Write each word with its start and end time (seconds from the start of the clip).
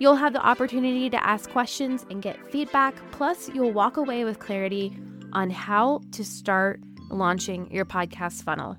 You'll 0.00 0.16
have 0.16 0.32
the 0.32 0.44
opportunity 0.44 1.10
to 1.10 1.24
ask 1.24 1.50
questions 1.50 2.06
and 2.08 2.22
get 2.22 2.50
feedback, 2.50 2.94
plus, 3.12 3.50
you'll 3.50 3.72
walk 3.72 3.98
away 3.98 4.24
with 4.24 4.38
clarity 4.38 4.96
on 5.34 5.50
how 5.50 6.00
to 6.12 6.24
start 6.24 6.80
launching 7.10 7.70
your 7.70 7.84
podcast 7.84 8.42
funnel. 8.42 8.78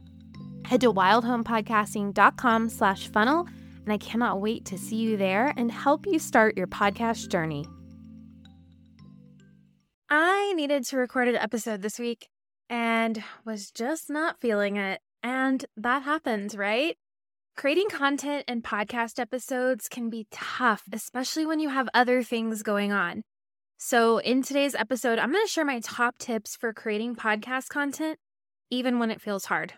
Head 0.66 0.82
to 0.82 0.92
wildhomepodcasting.com 0.92 2.70
slash 2.70 3.08
funnel, 3.10 3.48
and 3.84 3.94
I 3.94 4.00
cannot 4.00 4.42
wait 4.42 4.66
to 4.66 4.80
see 4.80 4.96
you 4.96 5.16
there 5.16 5.54
and 5.58 5.72
help 5.72 6.08
you 6.08 6.18
start 6.18 6.58
your 6.58 6.66
podcast 6.68 7.30
journey. 7.30 7.68
I 10.10 10.54
needed 10.54 10.86
to 10.86 10.98
record 10.98 11.28
an 11.28 11.36
episode 11.36 11.84
this 11.84 12.00
week 12.00 12.30
and 12.68 13.24
was 13.46 13.70
just 13.70 14.10
not 14.10 14.42
feeling 14.42 14.78
it. 14.78 15.00
And 15.22 15.64
that 15.78 16.02
happens, 16.02 16.58
right? 16.58 16.98
Creating 17.62 17.90
content 17.90 18.44
and 18.48 18.64
podcast 18.64 19.20
episodes 19.20 19.88
can 19.88 20.10
be 20.10 20.26
tough, 20.32 20.82
especially 20.92 21.46
when 21.46 21.60
you 21.60 21.70
have 21.70 21.88
other 21.94 22.24
things 22.24 22.64
going 22.64 22.92
on. 22.92 23.22
So, 23.78 24.18
in 24.18 24.42
today's 24.42 24.74
episode, 24.74 25.20
I'm 25.20 25.32
going 25.32 25.46
to 25.46 25.48
share 25.48 25.64
my 25.64 25.80
top 25.80 26.18
tips 26.18 26.56
for 26.56 26.74
creating 26.74 27.18
podcast 27.18 27.70
content, 27.70 28.18
even 28.72 28.98
when 28.98 29.12
it 29.12 29.22
feels 29.22 29.46
hard. 29.46 29.74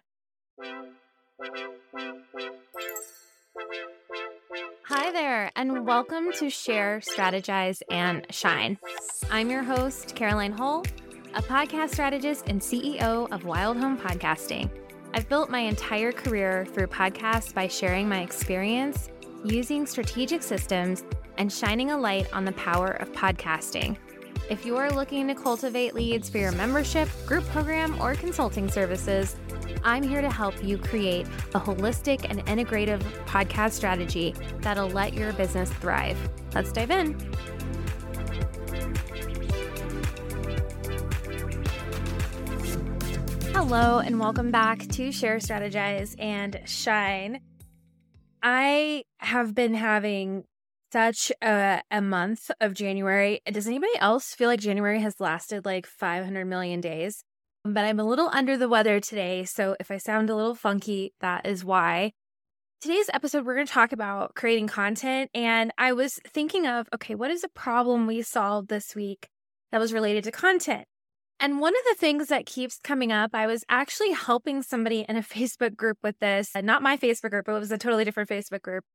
Hi 4.88 5.12
there, 5.12 5.52
and 5.54 5.86
welcome 5.86 6.32
to 6.38 6.50
Share, 6.50 7.02
Strategize, 7.02 7.82
and 7.92 8.26
Shine. 8.30 8.78
I'm 9.30 9.50
your 9.50 9.64
host, 9.64 10.16
Caroline 10.16 10.54
Hull, 10.54 10.86
a 11.34 11.42
podcast 11.42 11.90
strategist 11.90 12.48
and 12.48 12.62
CEO 12.62 13.30
of 13.30 13.44
Wild 13.44 13.76
Home 13.76 13.98
Podcasting. 13.98 14.70
I've 15.16 15.30
built 15.30 15.52
my 15.52 15.60
entire 15.60 16.12
career 16.12 16.66
through 16.74 16.88
podcasts 16.88 17.54
by 17.54 17.68
sharing 17.68 18.10
my 18.10 18.22
experience, 18.22 19.10
using 19.46 19.86
strategic 19.86 20.42
systems, 20.42 21.04
and 21.38 21.54
shining 21.54 21.92
a 21.92 21.98
light 21.98 22.34
on 22.34 22.46
the 22.46 22.52
power 22.54 22.94
of 22.94 23.12
podcasting. 23.12 23.96
If 24.50 24.66
you 24.66 24.76
are 24.76 24.90
looking 24.90 25.28
to 25.28 25.36
cultivate 25.36 25.94
leads 25.94 26.30
for 26.30 26.40
your 26.40 26.52
membership, 26.54 27.08
group 27.28 27.46
program, 27.46 28.02
or 28.02 28.16
consulting 28.16 28.68
services, 28.68 29.36
I'm 29.84 30.02
here 30.02 30.22
to 30.22 30.32
help 30.32 30.64
you 30.64 30.80
create 30.80 31.28
a 31.54 31.60
holistic 31.60 32.26
and 32.30 32.44
integrative 32.48 33.02
podcast 33.26 33.74
strategy 33.74 34.34
that'll 34.62 34.90
let 34.90 35.14
your 35.14 35.32
business 35.34 35.72
thrive. 35.74 36.18
Let's 36.56 36.72
dive 36.72 36.90
in. 36.90 37.16
Hello, 43.54 44.00
and 44.00 44.20
welcome 44.20 44.50
back 44.50 44.80
to 44.88 45.12
Share, 45.12 45.38
Strategize, 45.38 46.16
and 46.18 46.60
Shine. 46.66 47.40
I 48.42 49.04
have 49.20 49.54
been 49.54 49.76
having 49.76 50.46
such 50.92 51.32
a, 51.40 51.82
a, 51.92 52.02
month 52.02 52.50
of 52.60 52.74
January. 52.74 53.42
Does 53.46 53.68
anybody 53.68 53.94
else 54.00 54.34
feel 54.34 54.50
like 54.50 54.60
January 54.60 55.00
has 55.02 55.20
lasted 55.20 55.66
like 55.66 55.86
500 55.86 56.46
million 56.46 56.82
days? 56.82 57.24
But 57.64 57.86
I'm 57.86 58.00
a 58.00 58.04
little 58.04 58.30
under 58.34 58.58
the 58.58 58.68
weather 58.68 59.00
today. 59.00 59.46
So 59.46 59.76
if 59.80 59.92
I 59.92 59.98
sound 59.98 60.32
a 60.32 60.36
little 60.36 60.56
funky, 60.56 61.14
that 61.22 61.46
is 61.46 61.64
why. 61.64 62.14
Today's 62.82 63.10
episode, 63.14 63.46
we're 63.46 63.56
going 63.56 63.68
to 63.68 63.72
talk 63.72 63.92
about 63.92 64.34
creating 64.34 64.68
content. 64.68 65.30
And 65.36 65.72
I 65.78 65.94
was 65.94 66.20
thinking 66.28 66.66
of, 66.66 66.90
okay, 66.96 67.14
what 67.14 67.30
is 67.30 67.44
a 67.44 67.50
problem 67.50 68.08
we 68.08 68.24
solved 68.24 68.70
this 68.70 68.96
week 68.96 69.30
that 69.72 69.80
was 69.80 69.94
related 69.94 70.24
to 70.24 70.32
content? 70.32 70.86
And 71.44 71.60
one 71.60 71.74
of 71.76 71.84
the 71.90 72.00
things 72.00 72.28
that 72.30 72.46
keeps 72.46 72.80
coming 72.80 73.12
up, 73.12 73.32
I 73.34 73.48
was 73.48 73.66
actually 73.68 74.14
helping 74.14 74.62
somebody 74.62 75.06
in 75.10 75.18
a 75.18 75.22
Facebook 75.36 75.76
group 75.76 75.98
with 76.02 76.18
this, 76.20 76.52
not 76.56 76.82
my 76.82 76.96
Facebook 76.96 77.32
group, 77.32 77.48
but 77.48 77.56
it 77.56 77.60
was 77.60 77.72
a 77.72 77.78
totally 77.78 78.06
different 78.06 78.30
Facebook 78.30 78.62
group. 78.62 78.86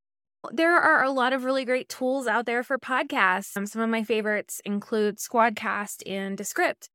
There 0.51 0.75
are 0.75 1.03
a 1.03 1.11
lot 1.11 1.31
of 1.31 1.43
really 1.43 1.63
great 1.63 1.89
tools 1.89 2.25
out 2.25 2.47
there 2.47 2.63
for 2.63 2.79
podcasts. 2.79 3.55
Um, 3.55 3.67
some 3.67 3.83
of 3.83 3.89
my 3.89 4.03
favorites 4.03 4.61
include 4.65 5.19
Squadcast 5.19 6.01
and 6.07 6.35
Descript. 6.35 6.89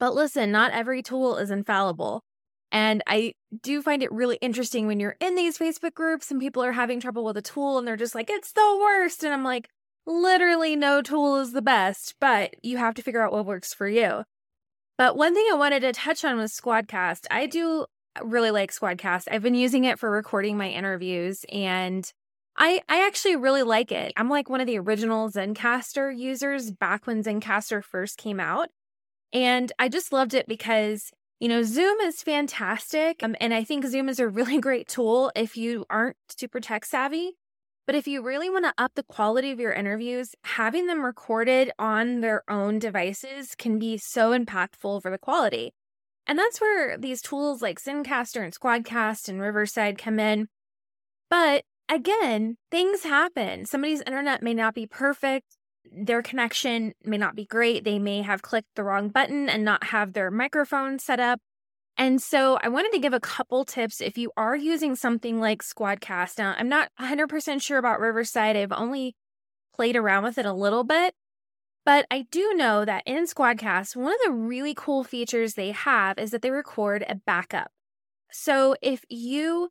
But 0.00 0.16
listen, 0.16 0.50
not 0.50 0.72
every 0.72 1.00
tool 1.00 1.36
is 1.36 1.52
infallible. 1.52 2.24
And 2.72 3.04
I 3.06 3.34
do 3.62 3.82
find 3.82 4.02
it 4.02 4.10
really 4.10 4.38
interesting 4.40 4.88
when 4.88 4.98
you're 4.98 5.16
in 5.20 5.36
these 5.36 5.56
Facebook 5.56 5.94
groups 5.94 6.32
and 6.32 6.40
people 6.40 6.64
are 6.64 6.72
having 6.72 6.98
trouble 6.98 7.24
with 7.24 7.36
a 7.36 7.42
tool 7.42 7.78
and 7.78 7.86
they're 7.86 7.96
just 7.96 8.16
like, 8.16 8.30
it's 8.30 8.50
the 8.50 8.78
worst. 8.82 9.22
And 9.22 9.32
I'm 9.32 9.44
like, 9.44 9.68
literally 10.06 10.76
no 10.76 11.02
tool 11.02 11.36
is 11.40 11.52
the 11.52 11.62
best, 11.62 12.14
but 12.20 12.54
you 12.62 12.78
have 12.78 12.94
to 12.94 13.02
figure 13.02 13.22
out 13.22 13.32
what 13.32 13.46
works 13.46 13.72
for 13.72 13.88
you. 13.88 14.24
But 14.96 15.16
one 15.16 15.34
thing 15.34 15.46
I 15.50 15.56
wanted 15.56 15.80
to 15.80 15.92
touch 15.92 16.24
on 16.24 16.36
was 16.36 16.52
Squadcast. 16.52 17.26
I 17.30 17.46
do 17.46 17.86
really 18.22 18.50
like 18.50 18.72
Squadcast. 18.72 19.24
I've 19.30 19.42
been 19.42 19.54
using 19.54 19.84
it 19.84 19.98
for 19.98 20.10
recording 20.10 20.56
my 20.56 20.68
interviews 20.68 21.44
and 21.52 22.10
I 22.56 22.82
I 22.88 23.04
actually 23.04 23.36
really 23.36 23.64
like 23.64 23.90
it. 23.90 24.12
I'm 24.16 24.30
like 24.30 24.48
one 24.48 24.60
of 24.60 24.68
the 24.68 24.78
original 24.78 25.28
Zencastr 25.30 26.16
users 26.16 26.70
back 26.70 27.06
when 27.06 27.24
Zencastr 27.24 27.82
first 27.82 28.16
came 28.16 28.38
out. 28.38 28.68
And 29.32 29.72
I 29.80 29.88
just 29.88 30.12
loved 30.12 30.34
it 30.34 30.46
because 30.46 31.10
you 31.40 31.48
know, 31.48 31.62
Zoom 31.62 31.98
is 32.00 32.22
fantastic. 32.22 33.22
Um, 33.22 33.36
and 33.40 33.52
I 33.52 33.64
think 33.64 33.84
Zoom 33.84 34.08
is 34.08 34.20
a 34.20 34.28
really 34.28 34.58
great 34.60 34.88
tool 34.88 35.32
if 35.34 35.56
you 35.56 35.84
aren't 35.90 36.16
super 36.28 36.60
tech 36.60 36.84
savvy. 36.84 37.32
But 37.86 37.94
if 37.94 38.06
you 38.06 38.22
really 38.22 38.48
want 38.48 38.64
to 38.64 38.82
up 38.82 38.92
the 38.94 39.02
quality 39.02 39.50
of 39.50 39.60
your 39.60 39.72
interviews, 39.72 40.34
having 40.44 40.86
them 40.86 41.04
recorded 41.04 41.70
on 41.78 42.20
their 42.20 42.42
own 42.48 42.78
devices 42.78 43.54
can 43.54 43.78
be 43.78 43.98
so 43.98 44.30
impactful 44.30 45.02
for 45.02 45.10
the 45.10 45.18
quality. 45.18 45.74
And 46.26 46.38
that's 46.38 46.60
where 46.60 46.96
these 46.96 47.20
tools 47.20 47.60
like 47.60 47.78
Zencastr 47.78 48.42
and 48.42 48.58
Squadcast 48.58 49.28
and 49.28 49.40
Riverside 49.40 49.98
come 49.98 50.18
in. 50.18 50.48
But 51.28 51.64
again, 51.90 52.56
things 52.70 53.02
happen. 53.02 53.66
Somebody's 53.66 54.00
internet 54.00 54.42
may 54.42 54.54
not 54.54 54.74
be 54.74 54.86
perfect. 54.86 55.58
Their 55.92 56.22
connection 56.22 56.94
may 57.04 57.18
not 57.18 57.36
be 57.36 57.44
great. 57.44 57.84
They 57.84 57.98
may 57.98 58.22
have 58.22 58.40
clicked 58.40 58.74
the 58.74 58.84
wrong 58.84 59.10
button 59.10 59.50
and 59.50 59.62
not 59.62 59.84
have 59.84 60.14
their 60.14 60.30
microphone 60.30 60.98
set 60.98 61.20
up. 61.20 61.40
And 61.96 62.20
so 62.20 62.58
I 62.62 62.68
wanted 62.68 62.92
to 62.92 62.98
give 62.98 63.12
a 63.12 63.20
couple 63.20 63.64
tips 63.64 64.00
if 64.00 64.18
you 64.18 64.32
are 64.36 64.56
using 64.56 64.96
something 64.96 65.40
like 65.40 65.62
Squadcast. 65.62 66.38
Now, 66.38 66.54
I'm 66.58 66.68
not 66.68 66.90
100% 67.00 67.62
sure 67.62 67.78
about 67.78 68.00
Riverside. 68.00 68.56
I've 68.56 68.72
only 68.72 69.14
played 69.74 69.96
around 69.96 70.24
with 70.24 70.38
it 70.38 70.46
a 70.46 70.52
little 70.52 70.84
bit. 70.84 71.14
But 71.84 72.06
I 72.10 72.26
do 72.30 72.54
know 72.54 72.84
that 72.84 73.02
in 73.04 73.26
Squadcast, 73.26 73.94
one 73.94 74.12
of 74.12 74.18
the 74.24 74.32
really 74.32 74.74
cool 74.74 75.04
features 75.04 75.54
they 75.54 75.70
have 75.72 76.18
is 76.18 76.30
that 76.30 76.42
they 76.42 76.50
record 76.50 77.04
a 77.08 77.14
backup. 77.14 77.70
So 78.32 78.74
if 78.80 79.04
you 79.08 79.68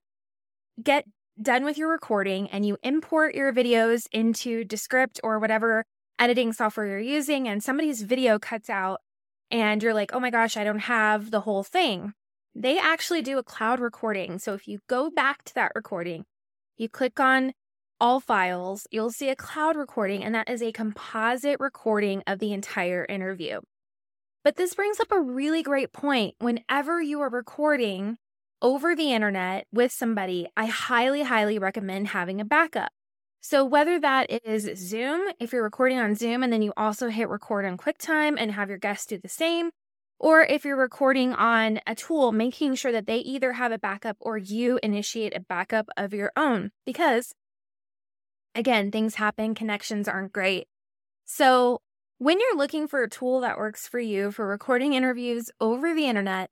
get 0.81 1.05
done 1.41 1.65
with 1.65 1.77
your 1.77 1.89
recording 1.89 2.47
and 2.49 2.65
you 2.65 2.77
import 2.83 3.33
your 3.33 3.51
videos 3.51 4.03
into 4.11 4.63
Descript 4.63 5.19
or 5.23 5.39
whatever 5.39 5.85
editing 6.19 6.53
software 6.53 6.87
you're 6.87 6.99
using, 6.99 7.47
and 7.47 7.63
somebody's 7.63 8.03
video 8.03 8.37
cuts 8.37 8.69
out, 8.69 9.01
and 9.53 9.83
you're 9.83 9.93
like, 9.93 10.13
oh 10.13 10.19
my 10.19 10.31
gosh, 10.31 10.57
I 10.57 10.63
don't 10.63 10.79
have 10.79 11.29
the 11.29 11.41
whole 11.41 11.63
thing. 11.63 12.13
They 12.55 12.79
actually 12.79 13.21
do 13.21 13.37
a 13.37 13.43
cloud 13.43 13.79
recording. 13.79 14.39
So 14.39 14.55
if 14.55 14.67
you 14.67 14.79
go 14.89 15.11
back 15.11 15.43
to 15.43 15.53
that 15.53 15.71
recording, 15.75 16.25
you 16.75 16.89
click 16.89 17.19
on 17.19 17.53
all 18.01 18.19
files, 18.19 18.87
you'll 18.89 19.11
see 19.11 19.29
a 19.29 19.35
cloud 19.35 19.75
recording, 19.75 20.23
and 20.23 20.33
that 20.33 20.49
is 20.49 20.63
a 20.63 20.71
composite 20.71 21.57
recording 21.59 22.23
of 22.25 22.39
the 22.39 22.51
entire 22.51 23.05
interview. 23.07 23.59
But 24.43 24.55
this 24.55 24.73
brings 24.73 24.99
up 24.99 25.11
a 25.11 25.21
really 25.21 25.61
great 25.61 25.93
point. 25.93 26.33
Whenever 26.39 26.99
you 26.99 27.21
are 27.21 27.29
recording 27.29 28.17
over 28.59 28.95
the 28.95 29.13
internet 29.13 29.67
with 29.71 29.91
somebody, 29.91 30.47
I 30.57 30.65
highly, 30.65 31.21
highly 31.21 31.59
recommend 31.59 32.07
having 32.07 32.41
a 32.41 32.45
backup. 32.45 32.91
So, 33.45 33.65
whether 33.65 33.99
that 33.99 34.31
is 34.45 34.71
Zoom, 34.77 35.29
if 35.37 35.51
you're 35.51 35.63
recording 35.63 35.99
on 35.99 36.15
Zoom 36.15 36.43
and 36.43 36.53
then 36.53 36.61
you 36.61 36.71
also 36.77 37.09
hit 37.09 37.27
record 37.27 37.65
on 37.65 37.77
QuickTime 37.77 38.35
and 38.37 38.53
have 38.53 38.69
your 38.69 38.77
guests 38.77 39.05
do 39.05 39.17
the 39.17 39.27
same, 39.27 39.71
or 40.17 40.43
if 40.43 40.63
you're 40.63 40.77
recording 40.77 41.33
on 41.33 41.81
a 41.85 41.93
tool, 41.93 42.31
making 42.31 42.75
sure 42.75 42.93
that 42.93 43.05
they 43.05 43.17
either 43.17 43.51
have 43.51 43.73
a 43.73 43.77
backup 43.77 44.15
or 44.21 44.37
you 44.37 44.79
initiate 44.81 45.35
a 45.35 45.41
backup 45.41 45.89
of 45.97 46.13
your 46.13 46.31
own. 46.37 46.71
Because, 46.85 47.33
again, 48.55 48.91
things 48.91 49.15
happen, 49.15 49.55
connections 49.55 50.07
aren't 50.07 50.31
great. 50.31 50.67
So, 51.25 51.81
when 52.19 52.39
you're 52.39 52.55
looking 52.55 52.87
for 52.87 53.03
a 53.03 53.09
tool 53.09 53.41
that 53.41 53.57
works 53.57 53.89
for 53.89 53.99
you 53.99 54.31
for 54.31 54.47
recording 54.47 54.93
interviews 54.93 55.51
over 55.59 55.93
the 55.93 56.05
internet, 56.05 56.49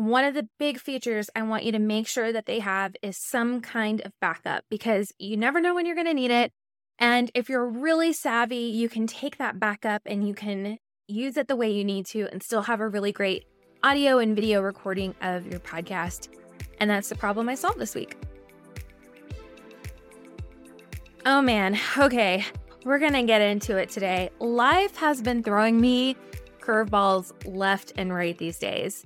one 0.00 0.24
of 0.24 0.32
the 0.32 0.48
big 0.58 0.80
features 0.80 1.28
I 1.36 1.42
want 1.42 1.64
you 1.64 1.72
to 1.72 1.78
make 1.78 2.08
sure 2.08 2.32
that 2.32 2.46
they 2.46 2.60
have 2.60 2.96
is 3.02 3.18
some 3.18 3.60
kind 3.60 4.00
of 4.00 4.12
backup 4.18 4.64
because 4.70 5.12
you 5.18 5.36
never 5.36 5.60
know 5.60 5.74
when 5.74 5.84
you're 5.84 5.94
going 5.94 6.06
to 6.06 6.14
need 6.14 6.30
it. 6.30 6.52
And 6.98 7.30
if 7.34 7.50
you're 7.50 7.68
really 7.68 8.14
savvy, 8.14 8.56
you 8.56 8.88
can 8.88 9.06
take 9.06 9.36
that 9.36 9.60
backup 9.60 10.00
and 10.06 10.26
you 10.26 10.32
can 10.32 10.78
use 11.06 11.36
it 11.36 11.48
the 11.48 11.56
way 11.56 11.70
you 11.70 11.84
need 11.84 12.06
to 12.06 12.28
and 12.32 12.42
still 12.42 12.62
have 12.62 12.80
a 12.80 12.88
really 12.88 13.12
great 13.12 13.44
audio 13.82 14.18
and 14.18 14.34
video 14.34 14.62
recording 14.62 15.14
of 15.20 15.46
your 15.46 15.60
podcast. 15.60 16.28
And 16.78 16.88
that's 16.88 17.10
the 17.10 17.14
problem 17.14 17.50
I 17.50 17.54
solved 17.54 17.78
this 17.78 17.94
week. 17.94 18.16
Oh 21.26 21.42
man, 21.42 21.78
okay, 21.98 22.46
we're 22.86 22.98
gonna 23.00 23.24
get 23.24 23.42
into 23.42 23.76
it 23.76 23.90
today. 23.90 24.30
Life 24.38 24.96
has 24.96 25.20
been 25.20 25.42
throwing 25.42 25.78
me 25.78 26.16
curveballs 26.62 27.32
left 27.44 27.92
and 27.98 28.14
right 28.14 28.38
these 28.38 28.58
days. 28.58 29.04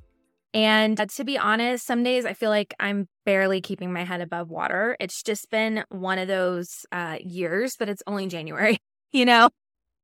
And 0.55 0.97
to 0.97 1.25
be 1.25 1.37
honest, 1.37 1.85
some 1.85 2.05
days 2.05 2.25
I 2.25 2.33
feel 2.33 2.49
like 2.49 2.75
I'm 2.79 3.09
barely 3.27 3.61
keeping 3.61 3.93
my 3.93 4.05
head 4.05 4.21
above 4.21 4.51
water. 4.51 4.97
It's 5.01 5.21
just 5.21 5.51
been 5.51 5.85
one 5.89 6.21
of 6.21 6.29
those 6.29 6.87
uh, 6.93 7.19
years, 7.21 7.75
but 7.77 7.89
it's 7.89 8.05
only 8.07 8.29
January, 8.29 8.79
you 9.13 9.25
know? 9.25 9.51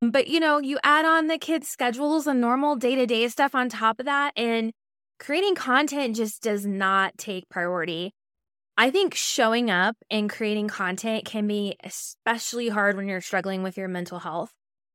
But, 0.03 0.27
you 0.27 0.41
know, 0.41 0.59
you 0.59 0.79
add 0.83 1.05
on 1.05 1.29
the 1.29 1.39
kids' 1.39 1.69
schedules 1.69 2.27
and 2.27 2.41
normal 2.41 2.75
day 2.75 2.97
to 2.97 3.07
day 3.07 3.29
stuff 3.29 3.55
on 3.55 3.69
top 3.69 4.01
of 4.01 4.07
that, 4.07 4.33
and 4.37 4.73
creating 5.21 5.55
content 5.55 6.17
just 6.17 6.43
does 6.43 6.67
not 6.67 7.17
take 7.17 7.49
priority. 7.49 8.13
I 8.77 8.91
think 8.91 9.15
showing 9.15 9.71
up 9.71 9.95
and 10.11 10.31
creating 10.31 10.69
content 10.69 11.27
can 11.27 11.47
be 11.47 11.77
especially 11.85 12.71
hard 12.71 12.97
when 12.97 13.09
you're 13.09 13.21
struggling 13.21 13.63
with 13.63 13.77
your 13.77 13.89
mental 13.89 14.21
health. 14.21 14.51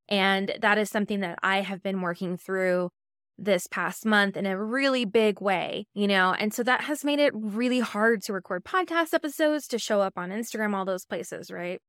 And 0.09 0.55
that 0.59 0.79
is 0.79 0.89
something 0.89 1.19
that 1.19 1.37
I 1.43 1.61
have 1.61 1.83
been 1.83 2.01
working 2.01 2.35
through 2.35 2.89
this 3.37 3.67
past 3.67 4.05
month 4.05 4.37
in 4.37 4.45
a 4.45 4.61
really 4.61 5.05
big 5.05 5.41
way, 5.41 5.87
you 5.93 6.07
know? 6.07 6.33
And 6.33 6.53
so 6.53 6.63
that 6.63 6.81
has 6.81 7.03
made 7.03 7.19
it 7.19 7.33
really 7.35 7.79
hard 7.79 8.23
to 8.23 8.33
record 8.33 8.63
podcast 8.63 9.13
episodes, 9.13 9.67
to 9.67 9.79
show 9.79 10.01
up 10.01 10.17
on 10.17 10.29
Instagram, 10.29 10.73
all 10.73 10.85
those 10.85 11.05
places, 11.05 11.51
right? 11.51 11.79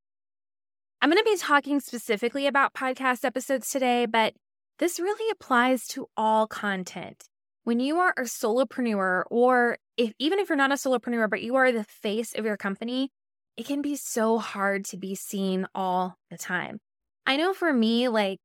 I'm 1.00 1.10
going 1.10 1.22
to 1.22 1.30
be 1.30 1.36
talking 1.36 1.80
specifically 1.80 2.46
about 2.46 2.74
podcast 2.74 3.24
episodes 3.24 3.68
today, 3.68 4.06
but 4.06 4.34
this 4.78 4.98
really 4.98 5.30
applies 5.30 5.86
to 5.88 6.06
all 6.16 6.46
content. 6.46 7.24
When 7.64 7.80
you 7.80 7.98
are 7.98 8.14
a 8.16 8.22
solopreneur, 8.22 9.24
or 9.30 9.78
if 9.96 10.12
even 10.18 10.38
if 10.38 10.48
you're 10.48 10.56
not 10.56 10.72
a 10.72 10.76
solopreneur, 10.76 11.28
but 11.28 11.42
you 11.42 11.56
are 11.56 11.72
the 11.72 11.84
face 11.84 12.34
of 12.34 12.44
your 12.44 12.56
company, 12.56 13.10
it 13.56 13.66
can 13.66 13.82
be 13.82 13.96
so 13.96 14.38
hard 14.38 14.84
to 14.86 14.96
be 14.96 15.14
seen 15.14 15.66
all 15.74 16.16
the 16.30 16.38
time. 16.38 16.78
I 17.26 17.36
know 17.36 17.52
for 17.52 17.72
me, 17.72 18.08
like 18.08 18.38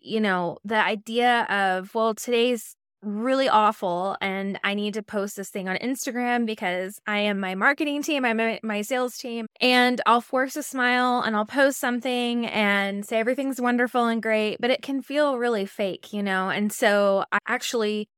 you 0.00 0.20
know, 0.20 0.58
the 0.64 0.82
idea 0.82 1.42
of, 1.44 1.94
well, 1.94 2.14
today's 2.14 2.74
really 3.02 3.48
awful 3.48 4.16
and 4.20 4.58
I 4.64 4.74
need 4.74 4.94
to 4.94 5.02
post 5.02 5.36
this 5.36 5.50
thing 5.50 5.68
on 5.68 5.76
Instagram 5.76 6.46
because 6.46 7.00
I 7.06 7.18
am 7.20 7.38
my 7.38 7.54
marketing 7.54 8.02
team, 8.02 8.24
I'm 8.24 8.38
my, 8.38 8.58
my 8.62 8.82
sales 8.82 9.16
team, 9.16 9.46
and 9.60 10.00
I'll 10.04 10.20
force 10.20 10.56
a 10.56 10.62
smile 10.62 11.22
and 11.22 11.36
I'll 11.36 11.46
post 11.46 11.78
something 11.78 12.46
and 12.46 13.06
say 13.06 13.18
everything's 13.18 13.60
wonderful 13.60 14.06
and 14.06 14.22
great, 14.22 14.60
but 14.60 14.70
it 14.70 14.82
can 14.82 15.00
feel 15.00 15.38
really 15.38 15.66
fake, 15.66 16.12
you 16.12 16.22
know? 16.22 16.50
And 16.50 16.72
so 16.72 17.24
I 17.30 17.38
actually 17.46 18.08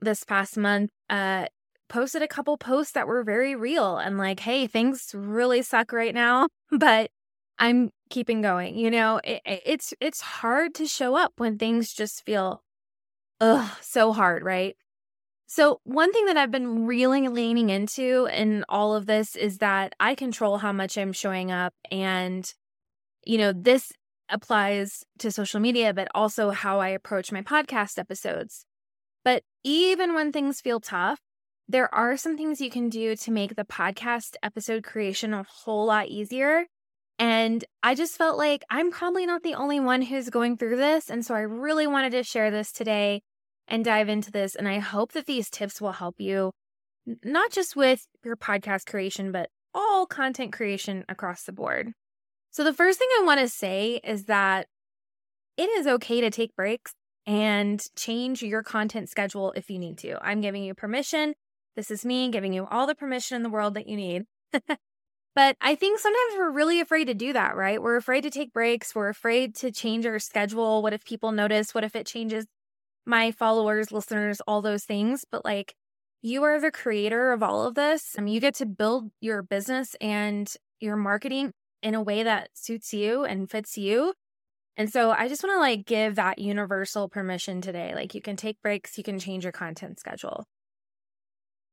this 0.00 0.24
past 0.24 0.56
month 0.56 0.90
uh 1.10 1.46
posted 1.88 2.22
a 2.22 2.28
couple 2.28 2.56
posts 2.58 2.92
that 2.92 3.06
were 3.06 3.24
very 3.24 3.54
real 3.54 3.96
and 3.96 4.18
like, 4.18 4.40
hey, 4.40 4.66
things 4.66 5.10
really 5.14 5.62
suck 5.62 5.92
right 5.92 6.14
now, 6.14 6.46
but 6.70 7.10
I'm 7.58 7.90
keeping 8.10 8.40
going. 8.42 8.76
You 8.76 8.90
know, 8.90 9.20
it, 9.24 9.42
it's 9.44 9.92
it's 10.00 10.20
hard 10.20 10.74
to 10.76 10.86
show 10.86 11.16
up 11.16 11.32
when 11.36 11.58
things 11.58 11.92
just 11.92 12.24
feel 12.24 12.62
ugh 13.40 13.70
so 13.80 14.12
hard, 14.12 14.42
right? 14.44 14.76
So 15.46 15.80
one 15.84 16.12
thing 16.12 16.26
that 16.26 16.36
I've 16.36 16.50
been 16.50 16.86
really 16.86 17.26
leaning 17.28 17.70
into 17.70 18.28
in 18.32 18.64
all 18.68 18.94
of 18.94 19.06
this 19.06 19.34
is 19.34 19.58
that 19.58 19.94
I 19.98 20.14
control 20.14 20.58
how 20.58 20.72
much 20.72 20.98
I'm 20.98 21.12
showing 21.12 21.50
up 21.50 21.74
and 21.90 22.52
you 23.24 23.38
know, 23.38 23.52
this 23.52 23.92
applies 24.30 25.04
to 25.18 25.30
social 25.30 25.58
media 25.60 25.94
but 25.94 26.08
also 26.14 26.50
how 26.50 26.80
I 26.80 26.88
approach 26.88 27.32
my 27.32 27.42
podcast 27.42 27.98
episodes. 27.98 28.66
But 29.24 29.42
even 29.64 30.14
when 30.14 30.32
things 30.32 30.60
feel 30.60 30.80
tough, 30.80 31.20
there 31.66 31.92
are 31.94 32.16
some 32.16 32.36
things 32.36 32.60
you 32.60 32.70
can 32.70 32.88
do 32.88 33.16
to 33.16 33.30
make 33.30 33.56
the 33.56 33.64
podcast 33.64 34.36
episode 34.42 34.84
creation 34.84 35.34
a 35.34 35.44
whole 35.44 35.86
lot 35.86 36.08
easier 36.08 36.66
and 37.18 37.64
I 37.82 37.94
just 37.94 38.16
felt 38.16 38.38
like 38.38 38.64
I'm 38.70 38.90
probably 38.90 39.26
not 39.26 39.42
the 39.42 39.54
only 39.54 39.80
one 39.80 40.02
who's 40.02 40.30
going 40.30 40.56
through 40.56 40.76
this. 40.76 41.10
And 41.10 41.24
so 41.24 41.34
I 41.34 41.40
really 41.40 41.86
wanted 41.86 42.10
to 42.12 42.22
share 42.22 42.50
this 42.50 42.70
today 42.70 43.22
and 43.66 43.84
dive 43.84 44.08
into 44.08 44.30
this. 44.30 44.54
And 44.54 44.68
I 44.68 44.78
hope 44.78 45.12
that 45.12 45.26
these 45.26 45.50
tips 45.50 45.80
will 45.80 45.92
help 45.92 46.16
you, 46.18 46.52
not 47.24 47.50
just 47.50 47.74
with 47.74 48.06
your 48.24 48.36
podcast 48.36 48.86
creation, 48.86 49.32
but 49.32 49.50
all 49.74 50.06
content 50.06 50.52
creation 50.52 51.04
across 51.08 51.42
the 51.42 51.52
board. 51.52 51.92
So, 52.50 52.64
the 52.64 52.72
first 52.72 52.98
thing 52.98 53.08
I 53.20 53.24
want 53.24 53.40
to 53.40 53.48
say 53.48 54.00
is 54.02 54.24
that 54.24 54.66
it 55.56 55.68
is 55.68 55.86
okay 55.86 56.20
to 56.20 56.30
take 56.30 56.56
breaks 56.56 56.94
and 57.26 57.84
change 57.94 58.42
your 58.42 58.62
content 58.62 59.10
schedule 59.10 59.52
if 59.54 59.68
you 59.68 59.78
need 59.78 59.98
to. 59.98 60.18
I'm 60.24 60.40
giving 60.40 60.64
you 60.64 60.74
permission. 60.74 61.34
This 61.76 61.90
is 61.90 62.04
me 62.04 62.30
giving 62.30 62.52
you 62.52 62.66
all 62.70 62.86
the 62.86 62.94
permission 62.94 63.36
in 63.36 63.42
the 63.42 63.50
world 63.50 63.74
that 63.74 63.86
you 63.86 63.96
need. 63.96 64.24
But 65.38 65.56
I 65.60 65.76
think 65.76 66.00
sometimes 66.00 66.34
we're 66.36 66.50
really 66.50 66.80
afraid 66.80 67.04
to 67.04 67.14
do 67.14 67.32
that, 67.32 67.54
right? 67.54 67.80
We're 67.80 67.94
afraid 67.94 68.22
to 68.22 68.30
take 68.30 68.52
breaks. 68.52 68.92
We're 68.92 69.08
afraid 69.08 69.54
to 69.58 69.70
change 69.70 70.04
our 70.04 70.18
schedule. 70.18 70.82
What 70.82 70.92
if 70.92 71.04
people 71.04 71.30
notice? 71.30 71.72
What 71.72 71.84
if 71.84 71.94
it 71.94 72.08
changes 72.08 72.44
my 73.06 73.30
followers, 73.30 73.92
listeners, 73.92 74.40
all 74.48 74.62
those 74.62 74.82
things? 74.82 75.24
But 75.30 75.44
like, 75.44 75.76
you 76.22 76.42
are 76.42 76.60
the 76.60 76.72
creator 76.72 77.30
of 77.30 77.44
all 77.44 77.64
of 77.64 77.76
this. 77.76 78.16
and 78.16 78.28
you 78.28 78.40
get 78.40 78.56
to 78.56 78.66
build 78.66 79.12
your 79.20 79.42
business 79.42 79.94
and 80.00 80.52
your 80.80 80.96
marketing 80.96 81.52
in 81.84 81.94
a 81.94 82.02
way 82.02 82.24
that 82.24 82.48
suits 82.54 82.92
you 82.92 83.22
and 83.24 83.48
fits 83.48 83.78
you. 83.78 84.14
And 84.76 84.92
so 84.92 85.12
I 85.12 85.28
just 85.28 85.44
want 85.44 85.54
to 85.54 85.60
like 85.60 85.86
give 85.86 86.16
that 86.16 86.40
universal 86.40 87.08
permission 87.08 87.60
today. 87.60 87.94
Like 87.94 88.12
you 88.12 88.20
can 88.20 88.34
take 88.34 88.60
breaks, 88.60 88.98
you 88.98 89.04
can 89.04 89.20
change 89.20 89.44
your 89.44 89.52
content 89.52 90.00
schedule. 90.00 90.46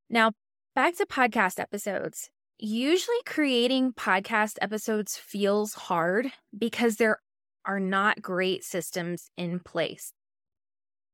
Now, 0.07 0.33
back 0.75 0.97
to 0.97 1.07
podcast 1.07 1.59
episodes. 1.59 2.29
Usually, 2.57 3.17
creating 3.25 3.91
podcast 3.91 4.53
episodes 4.61 5.17
feels 5.17 5.73
hard 5.73 6.31
because 6.57 6.95
there 6.95 7.19
are 7.65 7.81
not 7.81 8.21
great 8.21 8.63
systems 8.63 9.29
in 9.35 9.59
place. 9.59 10.13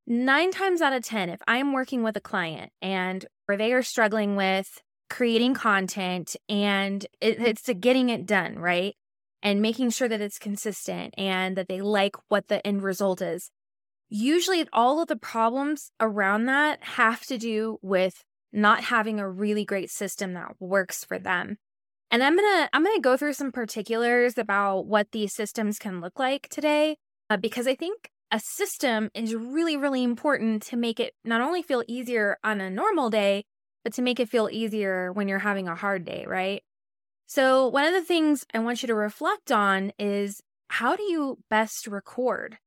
Nine 0.06 0.52
times 0.52 0.82
out 0.82 0.94
of 0.94 1.04
10, 1.04 1.30
if 1.30 1.42
I'm 1.48 1.74
working 1.74 2.04
with 2.04 2.16
a 2.16 2.22
client 2.22 2.72
and 2.80 3.26
where 3.48 3.58
they 3.58 3.74
are 3.74 3.82
struggling 3.82 4.36
with 4.36 4.84
creating 5.10 5.56
content 5.56 6.36
and 6.48 7.08
it, 7.20 7.42
it's 7.42 7.68
getting 7.80 8.10
it 8.10 8.28
done, 8.28 8.60
right? 8.60 8.94
And 9.42 9.64
making 9.64 9.90
sure 9.90 10.08
that 10.08 10.22
it's 10.22 10.38
consistent 10.38 11.16
and 11.18 11.58
that 11.58 11.68
they 11.68 11.82
like 11.82 12.18
what 12.28 12.50
the 12.50 12.66
end 12.66 12.84
result 12.84 13.20
is. 13.20 13.50
Usually, 14.10 14.68
all 14.72 15.02
of 15.02 15.08
the 15.08 15.16
problems 15.16 15.90
around 16.00 16.46
that 16.46 16.84
have 16.84 17.26
to 17.26 17.40
do 17.40 17.80
with 17.82 18.24
not 18.54 18.86
having 18.86 19.20
a 19.20 19.30
really 19.30 19.66
great 19.66 19.90
system 19.90 20.34
that 20.34 20.56
works 20.60 21.04
for 21.04 21.18
them. 21.18 21.58
And 22.10 22.22
I'm 22.24 22.36
going 22.36 22.64
to 22.64 22.70
I'm 22.74 22.84
going 22.84 22.98
to 22.98 23.02
go 23.02 23.16
through 23.16 23.34
some 23.34 23.52
particulars 23.52 24.38
about 24.38 24.86
what 24.86 25.12
these 25.12 25.34
systems 25.34 25.80
can 25.80 26.02
look 26.02 26.20
like 26.20 26.50
today 26.50 26.98
uh, 27.30 27.38
because 27.38 27.68
I 27.68 27.76
think 27.76 28.10
a 28.32 28.40
system 28.40 29.10
is 29.14 29.34
really 29.34 29.78
really 29.78 30.04
important 30.04 30.64
to 30.64 30.78
make 30.78 31.00
it 31.00 31.14
not 31.24 31.42
only 31.42 31.62
feel 31.62 31.84
easier 31.88 32.38
on 32.44 32.60
a 32.60 32.70
normal 32.70 33.10
day 33.10 33.46
but 33.84 33.94
to 33.94 34.02
make 34.02 34.20
it 34.20 34.30
feel 34.30 34.50
easier 34.52 35.12
when 35.12 35.28
you're 35.28 35.40
having 35.40 35.68
a 35.68 35.76
hard 35.76 36.06
day, 36.06 36.26
right? 36.28 36.62
So, 37.28 37.68
one 37.68 37.86
of 37.86 37.94
the 37.94 38.04
things 38.04 38.46
I 38.54 38.60
want 38.60 38.84
you 38.84 38.88
to 38.88 38.96
reflect 38.96 39.52
on 39.52 39.92
is 39.98 40.42
how 40.68 40.96
do 40.96 41.04
you 41.04 41.40
best 41.50 41.88
record? 41.88 42.58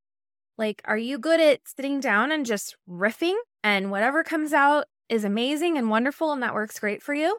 Like, 0.56 0.80
are 0.84 0.98
you 0.98 1.18
good 1.18 1.40
at 1.40 1.60
sitting 1.66 2.00
down 2.00 2.32
and 2.32 2.46
just 2.46 2.76
riffing 2.88 3.36
and 3.62 3.90
whatever 3.90 4.22
comes 4.22 4.52
out 4.52 4.86
is 5.14 5.24
amazing 5.24 5.78
and 5.78 5.88
wonderful 5.88 6.32
and 6.32 6.42
that 6.42 6.54
works 6.54 6.78
great 6.78 7.02
for 7.02 7.14
you? 7.14 7.38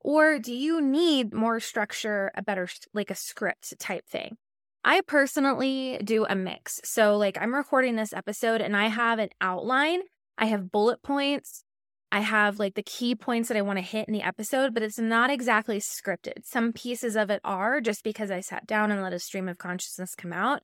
Or 0.00 0.38
do 0.38 0.54
you 0.54 0.80
need 0.80 1.34
more 1.34 1.60
structure, 1.60 2.30
a 2.34 2.42
better, 2.42 2.68
like 2.94 3.10
a 3.10 3.14
script 3.14 3.78
type 3.78 4.06
thing? 4.08 4.36
I 4.82 5.02
personally 5.02 6.00
do 6.02 6.24
a 6.24 6.34
mix. 6.34 6.80
So, 6.84 7.16
like, 7.18 7.36
I'm 7.38 7.54
recording 7.54 7.96
this 7.96 8.14
episode 8.14 8.62
and 8.62 8.74
I 8.74 8.88
have 8.88 9.18
an 9.18 9.28
outline, 9.40 10.00
I 10.38 10.46
have 10.46 10.72
bullet 10.72 11.02
points, 11.02 11.64
I 12.12 12.20
have 12.20 12.58
like 12.58 12.74
the 12.74 12.82
key 12.82 13.14
points 13.14 13.48
that 13.48 13.56
I 13.56 13.62
want 13.62 13.78
to 13.78 13.84
hit 13.84 14.08
in 14.08 14.14
the 14.14 14.22
episode, 14.22 14.74
but 14.74 14.82
it's 14.82 14.98
not 14.98 15.30
exactly 15.30 15.78
scripted. 15.78 16.44
Some 16.44 16.72
pieces 16.72 17.14
of 17.14 17.30
it 17.30 17.40
are 17.44 17.80
just 17.80 18.02
because 18.02 18.30
I 18.30 18.40
sat 18.40 18.66
down 18.66 18.90
and 18.90 19.02
let 19.02 19.12
a 19.12 19.18
stream 19.18 19.48
of 19.48 19.58
consciousness 19.58 20.14
come 20.14 20.32
out. 20.32 20.62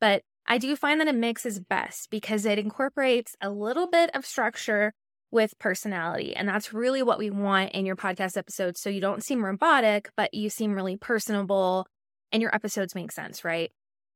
But 0.00 0.22
I 0.46 0.58
do 0.58 0.76
find 0.76 1.00
that 1.00 1.08
a 1.08 1.12
mix 1.12 1.44
is 1.44 1.58
best 1.58 2.10
because 2.10 2.44
it 2.44 2.58
incorporates 2.58 3.34
a 3.40 3.50
little 3.50 3.88
bit 3.88 4.14
of 4.14 4.24
structure 4.24 4.92
with 5.30 5.58
personality. 5.58 6.34
And 6.34 6.48
that's 6.48 6.72
really 6.72 7.02
what 7.02 7.18
we 7.18 7.30
want 7.30 7.72
in 7.72 7.86
your 7.86 7.96
podcast 7.96 8.36
episodes. 8.36 8.80
So 8.80 8.90
you 8.90 9.00
don't 9.00 9.22
seem 9.22 9.44
robotic, 9.44 10.10
but 10.16 10.32
you 10.32 10.50
seem 10.50 10.74
really 10.74 10.96
personable 10.96 11.86
and 12.32 12.42
your 12.42 12.54
episodes 12.54 12.94
make 12.94 13.12
sense, 13.12 13.44
right? 13.44 13.70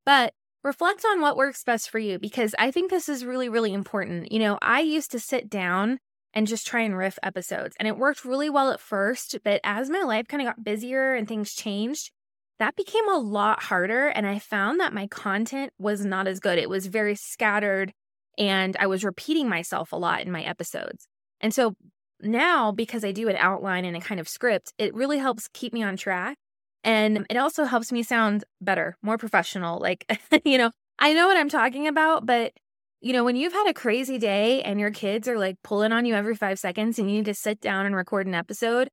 But 0.05 0.33
reflect 0.65 1.05
on 1.05 1.21
what 1.21 1.37
works 1.37 1.65
best 1.65 1.91
for 1.91 1.99
you 1.99 2.19
because 2.19 2.55
I 2.59 2.71
think 2.71 2.91
this 2.91 3.09
is 3.09 3.25
really, 3.25 3.49
really 3.49 3.73
important. 3.73 4.33
You 4.33 4.39
know, 4.39 4.59
I 4.63 4.81
used 4.81 5.11
to 5.13 5.21
sit 5.21 5.51
down 5.51 5.99
and 6.35 6.47
just 6.47 6.67
try 6.67 6.81
and 6.81 6.97
riff 6.97 7.19
episodes, 7.23 7.77
and 7.79 7.87
it 7.87 7.99
worked 7.99 8.25
really 8.25 8.49
well 8.49 8.71
at 8.71 8.81
first. 8.81 9.37
But 9.45 9.61
as 9.65 9.91
my 9.91 10.01
life 10.01 10.29
kind 10.29 10.41
of 10.41 10.47
got 10.47 10.65
busier 10.65 11.15
and 11.15 11.29
things 11.29 11.53
changed, 11.53 12.11
that 12.59 12.77
became 12.77 13.07
a 13.09 13.19
lot 13.19 13.65
harder. 13.65 14.07
And 14.09 14.27
I 14.27 14.39
found 14.39 14.81
that 14.81 14.95
my 14.95 15.07
content 15.09 15.73
was 15.79 16.05
not 16.07 16.27
as 16.27 16.41
good. 16.41 16.59
It 16.59 16.71
was 16.71 16.87
very 16.87 17.15
scattered 17.17 17.93
and 18.39 18.77
I 18.79 18.87
was 18.87 19.05
repeating 19.05 19.49
myself 19.49 19.93
a 19.93 19.97
lot 19.97 20.23
in 20.23 20.33
my 20.33 20.43
episodes. 20.43 21.07
And 21.41 21.53
so 21.53 21.75
now, 22.21 22.73
because 22.73 23.05
I 23.05 23.13
do 23.13 23.29
an 23.29 23.37
outline 23.37 23.85
and 23.85 23.97
a 23.97 24.01
kind 24.01 24.21
of 24.21 24.29
script, 24.29 24.73
it 24.79 24.95
really 24.95 25.19
helps 25.19 25.49
keep 25.49 25.73
me 25.73 25.83
on 25.83 25.97
track. 25.97 26.37
And 26.85 27.27
it 27.31 27.37
also 27.37 27.65
helps 27.65 27.93
me 27.93 28.03
sound 28.03 28.45
better, 28.61 28.97
more 29.03 29.19
professional. 29.19 29.81
Like, 29.81 30.07
you 30.45 30.59
know, 30.59 30.71
I 30.99 31.13
know 31.13 31.27
what 31.27 31.37
I'm 31.37 31.49
talking 31.49 31.89
about, 31.89 32.27
but 32.27 32.53
you 33.01 33.13
know, 33.13 33.25
when 33.25 33.35
you've 33.35 33.53
had 33.53 33.69
a 33.69 33.75
crazy 33.75 34.17
day 34.17 34.63
and 34.63 34.79
your 34.79 34.93
kids 34.93 35.27
are 35.27 35.39
like 35.39 35.57
pulling 35.65 35.91
on 35.91 36.05
you 36.05 36.15
every 36.15 36.37
five 36.37 36.59
seconds 36.61 36.99
and 36.99 37.11
you 37.11 37.17
need 37.17 37.25
to 37.25 37.35
sit 37.35 37.61
down 37.61 37.85
and 37.85 37.97
record 37.97 38.29
an 38.29 38.35
episode, 38.35 38.89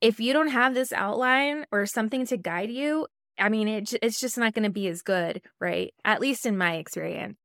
if 0.00 0.20
you 0.20 0.32
don't 0.32 0.48
have 0.48 0.74
this 0.74 0.92
outline 0.92 1.66
or 1.72 1.84
something 1.84 2.24
to 2.26 2.36
guide 2.36 2.70
you, 2.70 3.08
I 3.36 3.48
mean, 3.48 3.66
it, 3.66 3.94
it's 4.00 4.20
just 4.20 4.38
not 4.38 4.54
going 4.54 4.64
to 4.64 4.70
be 4.70 4.86
as 4.86 5.02
good, 5.02 5.42
right? 5.60 5.92
At 6.04 6.20
least 6.20 6.46
in 6.46 6.56
my 6.56 6.74
experience. 6.74 7.36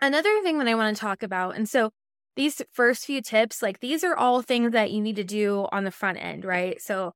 Another 0.00 0.42
thing 0.42 0.58
that 0.58 0.68
I 0.68 0.74
want 0.74 0.96
to 0.96 1.00
talk 1.00 1.22
about, 1.22 1.56
and 1.56 1.68
so 1.68 1.90
these 2.36 2.62
first 2.72 3.04
few 3.04 3.20
tips, 3.20 3.62
like 3.62 3.80
these 3.80 4.04
are 4.04 4.16
all 4.16 4.42
things 4.42 4.72
that 4.72 4.92
you 4.92 5.00
need 5.00 5.16
to 5.16 5.24
do 5.24 5.66
on 5.72 5.84
the 5.84 5.90
front 5.90 6.18
end, 6.18 6.44
right? 6.44 6.80
So, 6.80 7.14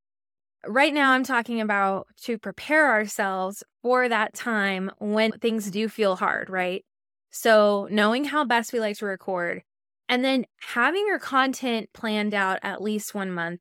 right 0.66 0.92
now, 0.92 1.12
I'm 1.12 1.24
talking 1.24 1.60
about 1.60 2.08
to 2.24 2.38
prepare 2.38 2.90
ourselves 2.90 3.62
for 3.82 4.08
that 4.08 4.34
time 4.34 4.90
when 4.98 5.32
things 5.32 5.70
do 5.70 5.88
feel 5.88 6.16
hard, 6.16 6.50
right? 6.50 6.84
So, 7.30 7.86
knowing 7.90 8.24
how 8.24 8.44
best 8.44 8.72
we 8.72 8.80
like 8.80 8.98
to 8.98 9.06
record, 9.06 9.62
and 10.08 10.24
then 10.24 10.44
having 10.60 11.06
your 11.06 11.18
content 11.20 11.88
planned 11.94 12.34
out 12.34 12.58
at 12.62 12.82
least 12.82 13.14
one 13.14 13.30
month. 13.30 13.60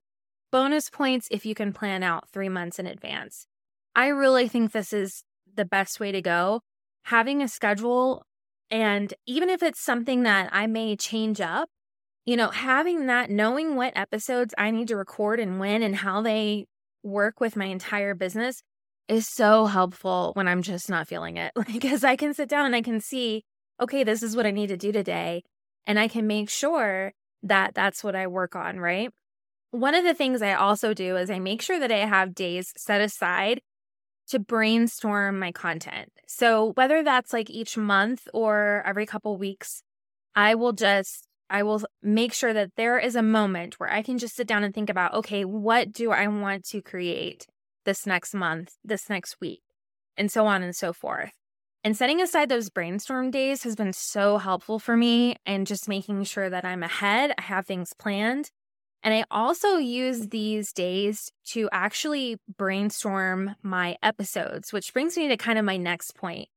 Bonus 0.52 0.90
points 0.90 1.30
if 1.32 1.46
you 1.46 1.56
can 1.56 1.72
plan 1.72 2.04
out 2.04 2.30
three 2.30 2.50
months 2.50 2.78
in 2.78 2.86
advance. 2.86 3.46
I 3.96 4.08
really 4.08 4.50
think 4.50 4.72
this 4.72 4.92
is 4.92 5.24
the 5.56 5.64
best 5.64 6.00
way 6.00 6.12
to 6.12 6.22
go. 6.22 6.62
Having 7.04 7.42
a 7.42 7.48
schedule 7.48 8.26
and 8.72 9.14
even 9.28 9.50
if 9.50 9.62
it's 9.62 9.84
something 9.84 10.24
that 10.24 10.50
I 10.54 10.66
may 10.66 10.96
change 10.96 11.42
up, 11.42 11.70
you 12.26 12.38
know, 12.38 12.50
having 12.50 13.08
that, 13.08 13.30
knowing 13.30 13.76
what 13.76 13.94
episodes 13.96 14.54
I 14.58 14.72
need 14.72 14.88
to 14.88 14.96
record 14.96 15.40
and 15.40 15.60
when 15.60 15.84
and 15.84 15.98
how 15.98 16.22
they 16.22 16.68
work 17.04 17.42
with 17.42 17.58
my 17.58 17.66
entire 17.66 18.16
business 18.16 18.64
is 19.08 19.28
so 19.28 19.66
helpful 19.66 20.32
when 20.36 20.48
I'm 20.48 20.62
just 20.62 20.90
not 20.90 21.08
feeling 21.08 21.36
it. 21.36 21.52
Because 21.72 22.04
I 22.04 22.16
can 22.16 22.34
sit 22.34 22.48
down 22.48 22.66
and 22.66 22.76
I 22.76 22.82
can 22.82 23.02
see, 23.02 23.44
okay, 23.82 24.06
this 24.06 24.24
is 24.24 24.36
what 24.36 24.46
I 24.46 24.52
need 24.52 24.68
to 24.68 24.78
do 24.78 24.94
today. 24.94 25.44
And 25.86 26.00
I 26.00 26.08
can 26.08 26.26
make 26.26 26.50
sure 26.50 27.12
that 27.44 27.74
that's 27.74 28.04
what 28.04 28.16
I 28.16 28.28
work 28.28 28.56
on, 28.56 28.80
right? 28.80 29.10
One 29.72 29.96
of 29.96 30.06
the 30.06 30.14
things 30.14 30.42
I 30.42 30.54
also 30.54 30.94
do 30.94 31.18
is 31.18 31.30
I 31.30 31.40
make 31.40 31.62
sure 31.62 31.80
that 31.80 31.92
I 31.92 32.06
have 32.06 32.36
days 32.36 32.72
set 32.78 33.02
aside 33.02 33.62
to 34.32 34.40
brainstorm 34.40 35.40
my 35.40 35.52
content. 35.52 36.12
So 36.28 36.72
whether 36.74 37.04
that's 37.04 37.34
like 37.34 37.50
each 37.50 37.78
month 37.78 38.28
or 38.34 38.84
every 38.86 39.06
couple 39.06 39.38
weeks, 39.38 39.84
I 40.36 40.56
will 40.56 40.74
just 40.74 41.28
I 41.50 41.64
will 41.64 41.82
make 42.02 42.34
sure 42.34 42.54
that 42.54 42.72
there 42.78 42.98
is 42.98 43.18
a 43.18 43.22
moment 43.22 43.78
where 43.78 43.92
I 43.92 44.02
can 44.02 44.18
just 44.18 44.36
sit 44.38 44.48
down 44.48 44.64
and 44.64 44.74
think 44.74 44.90
about, 44.90 45.14
okay, 45.14 45.44
what 45.44 45.92
do 45.92 46.12
I 46.12 46.28
want 46.28 46.64
to 46.70 46.82
create 46.82 47.46
this 47.84 48.06
next 48.06 48.34
month, 48.34 48.76
this 48.86 49.10
next 49.10 49.36
week, 49.42 49.62
and 50.16 50.32
so 50.32 50.48
on 50.48 50.64
and 50.64 50.74
so 50.74 50.94
forth. 50.94 51.32
And 51.84 51.98
setting 51.98 52.22
aside 52.22 52.48
those 52.48 52.70
brainstorm 52.70 53.32
days 53.32 53.64
has 53.64 53.76
been 53.76 53.92
so 53.92 54.38
helpful 54.38 54.80
for 54.80 54.96
me 54.96 55.36
and 55.46 55.68
just 55.68 55.90
making 55.90 56.24
sure 56.24 56.50
that 56.50 56.64
I'm 56.64 56.84
ahead, 56.84 57.34
I 57.38 57.42
have 57.42 57.66
things 57.66 57.92
planned, 57.98 58.52
and 59.04 59.14
I 59.14 59.26
also 59.32 59.78
use 59.78 60.28
these 60.28 60.72
days 60.72 61.32
to 61.48 61.70
actually 61.72 62.38
brainstorm 62.58 63.56
my 63.64 63.98
episodes, 64.04 64.72
which 64.72 64.94
brings 64.94 65.18
me 65.18 65.28
to 65.28 65.38
kind 65.38 65.58
of 65.58 65.66
my 65.66 65.78
next 65.78 66.16
point. 66.16 66.50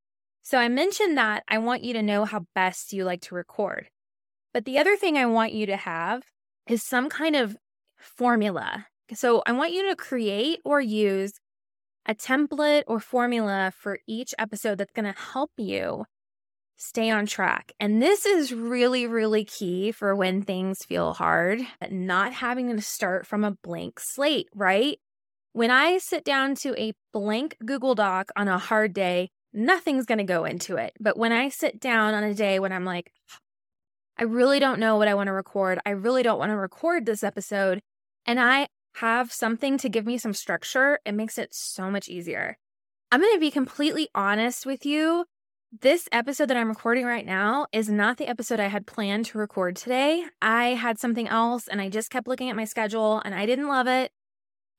So 0.43 0.59
I 0.59 0.69
mentioned 0.69 1.17
that 1.17 1.43
I 1.49 1.57
want 1.59 1.85
you 1.85 1.95
to 1.95 2.03
know 2.03 2.27
how 2.27 2.47
best 2.55 2.93
you 2.93 3.05
like 3.05 3.23
to 3.23 3.35
record. 3.35 3.89
But 4.53 4.67
the 4.67 4.79
other 4.79 4.95
thing 4.95 5.17
I 5.17 5.27
want 5.27 5.53
you 5.53 5.65
to 5.67 5.77
have 5.77 6.23
is 6.69 6.83
some 6.83 7.09
kind 7.09 7.35
of 7.35 7.57
formula. 7.97 8.87
So 9.15 9.43
I 9.47 9.53
want 9.53 9.73
you 9.73 9.89
to 9.89 9.97
create 9.97 10.61
or 10.65 10.81
use 10.81 11.33
a 12.07 12.15
template 12.15 12.83
or 12.87 13.01
formula 13.01 13.73
for 13.75 13.99
each 14.07 14.35
episode 14.39 14.77
that's 14.77 14.93
going 14.93 15.11
to 15.11 15.19
help 15.19 15.51
you 15.57 16.05
stay 16.76 17.11
on 17.11 17.26
track. 17.26 17.73
And 17.78 18.02
this 18.02 18.26
is 18.26 18.52
really, 18.52 19.07
really 19.07 19.45
key 19.45 19.93
for 19.93 20.14
when 20.14 20.43
things 20.43 20.85
feel 20.85 21.14
hard, 21.14 21.61
but 21.81 21.93
not 21.93 22.33
having 22.33 22.75
to 22.75 22.83
start 22.83 23.26
from 23.26 23.45
a 23.45 23.57
blank 23.62 24.00
slate, 24.00 24.49
right? 24.54 24.99
When 25.52 25.71
I 25.71 25.99
sit 25.99 26.25
down 26.25 26.57
to 26.57 26.75
a 26.81 26.95
blank 27.12 27.57
Google 27.64 27.95
Doc 27.95 28.31
on 28.37 28.49
a 28.49 28.59
hard 28.59 28.93
day, 28.93 29.31
nothing's 29.52 30.07
going 30.07 30.19
to 30.19 30.25
go 30.25 30.45
into 30.45 30.76
it. 30.76 30.93
But 31.00 31.16
when 31.16 31.33
I 31.33 31.49
sit 31.49 31.81
down 31.81 32.14
on 32.14 32.25
a 32.25 32.35
day 32.35 32.59
when 32.59 32.73
I'm 32.73 32.85
like, 32.85 33.12
I 34.19 34.25
really 34.25 34.59
don't 34.59 34.81
know 34.81 34.97
what 34.97 35.09
I 35.09 35.14
want 35.14 35.28
to 35.28 35.33
record, 35.33 35.78
I 35.87 35.90
really 35.90 36.23
don't 36.23 36.38
want 36.38 36.50
to 36.50 36.57
record 36.57 37.07
this 37.07 37.25
episode, 37.25 37.81
and 38.26 38.38
I 38.40 38.69
have 38.97 39.33
something 39.33 39.76
to 39.78 39.88
give 39.88 40.07
me 40.07 40.19
some 40.19 40.33
structure, 40.33 41.00
it 41.04 41.12
makes 41.12 41.37
it 41.37 41.52
so 41.52 41.90
much 41.90 42.09
easier. 42.09 42.57
I'm 43.11 43.21
going 43.21 43.35
to 43.35 43.40
be 43.40 43.50
completely 43.50 44.09
honest 44.14 44.66
with 44.66 44.87
you 44.87 45.25
this 45.81 46.09
episode 46.12 46.47
that 46.47 46.57
I'm 46.57 46.69
recording 46.69 47.04
right 47.04 47.26
now 47.26 47.66
is 47.73 47.88
not 47.88 48.16
the 48.16 48.28
episode 48.28 48.61
I 48.61 48.69
had 48.69 48.87
planned 48.87 49.26
to 49.26 49.38
record 49.38 49.75
today. 49.76 50.25
I 50.40 50.69
had 50.75 50.99
something 50.99 51.26
else 51.26 51.66
and 51.66 51.81
I 51.81 51.88
just 51.88 52.11
kept 52.11 52.28
looking 52.28 52.49
at 52.49 52.57
my 52.57 52.64
schedule 52.64 53.21
and 53.25 53.35
I 53.35 53.45
didn't 53.47 53.66
love 53.66 53.88
it 53.88 54.12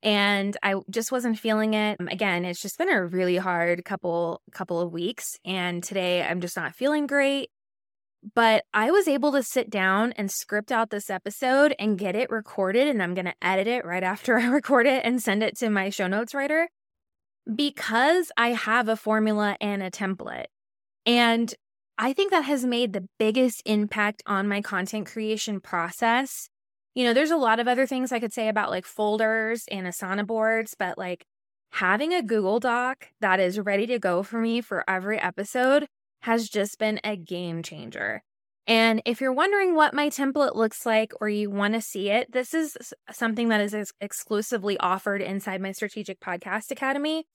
and 0.01 0.55
I 0.63 0.75
just 0.89 1.11
wasn't 1.11 1.37
feeling 1.37 1.73
it. 1.73 1.97
Um, 1.99 2.07
again, 2.07 2.45
it's 2.45 2.61
just 2.61 2.77
been 2.77 2.89
a 2.89 3.05
really 3.05 3.35
hard 3.37 3.83
couple 3.83 4.41
couple 4.53 4.79
of 4.79 4.93
weeks 4.93 5.37
and 5.43 5.83
today 5.83 6.23
I'm 6.23 6.39
just 6.39 6.55
not 6.55 6.75
feeling 6.75 7.07
great. 7.07 7.49
But 8.33 8.63
I 8.73 8.89
was 8.89 9.07
able 9.07 9.33
to 9.33 9.43
sit 9.43 9.69
down 9.69 10.13
and 10.13 10.31
script 10.31 10.71
out 10.71 10.89
this 10.89 11.09
episode 11.09 11.75
and 11.77 11.99
get 11.99 12.15
it 12.15 12.29
recorded 12.29 12.87
and 12.87 13.03
I'm 13.03 13.13
going 13.13 13.25
to 13.25 13.35
edit 13.41 13.67
it 13.67 13.85
right 13.85 14.03
after 14.13 14.39
I 14.39 14.45
record 14.45 14.87
it 14.87 15.03
and 15.03 15.21
send 15.21 15.43
it 15.43 15.57
to 15.57 15.69
my 15.69 15.89
show 15.89 16.07
notes 16.07 16.33
writer 16.33 16.69
because 17.53 18.31
I 18.37 18.49
have 18.49 18.87
a 18.87 18.95
formula 18.95 19.57
and 19.59 19.83
a 19.83 19.91
template. 19.91 20.45
And 21.05 21.53
I 21.97 22.13
think 22.13 22.31
that 22.31 22.45
has 22.45 22.65
made 22.65 22.93
the 22.93 23.07
biggest 23.19 23.62
impact 23.65 24.21
on 24.25 24.47
my 24.47 24.62
content 24.62 25.07
creation 25.07 25.59
process. 25.62 26.50
You 26.93 27.03
know, 27.03 27.13
there's 27.13 27.31
a 27.31 27.38
lot 27.38 27.59
of 27.59 27.67
other 27.67 27.85
things 27.85 28.12
I 28.12 28.19
could 28.19 28.33
say 28.33 28.47
about 28.47 28.69
like 28.69 28.85
folders 28.85 29.65
and 29.71 29.88
Asana 29.88 30.25
boards, 30.25 30.75
but 30.77 30.97
like 30.97 31.25
having 31.71 32.13
a 32.13 32.24
Google 32.24 32.59
Doc 32.59 33.07
that 33.21 33.39
is 33.39 33.59
ready 33.59 33.85
to 33.88 34.00
go 34.00 34.24
for 34.24 34.39
me 34.39 34.62
for 34.62 34.83
every 34.89 35.19
episode 35.19 35.88
has 36.21 36.50
just 36.50 36.79
been 36.79 37.00
a 37.03 37.15
game 37.15 37.62
changer. 37.63 38.24
And 38.67 39.01
if 39.05 39.21
you're 39.21 39.33
wondering 39.33 39.75
what 39.75 39.93
my 39.93 40.09
template 40.09 40.55
looks 40.55 40.85
like 40.85 41.13
or 41.21 41.29
you 41.29 41.51
want 41.51 41.75
to 41.75 41.81
see 41.81 42.09
it, 42.09 42.31
this 42.31 42.53
is 42.53 42.75
something 43.12 43.50
that 43.50 43.62
is 43.62 43.75
ex- 43.75 43.93
exclusively 44.01 44.77
offered 44.79 45.21
inside 45.21 45.62
my 45.62 45.71
Strategic 45.71 46.19
Podcast 46.19 46.71
Academy. 46.71 47.25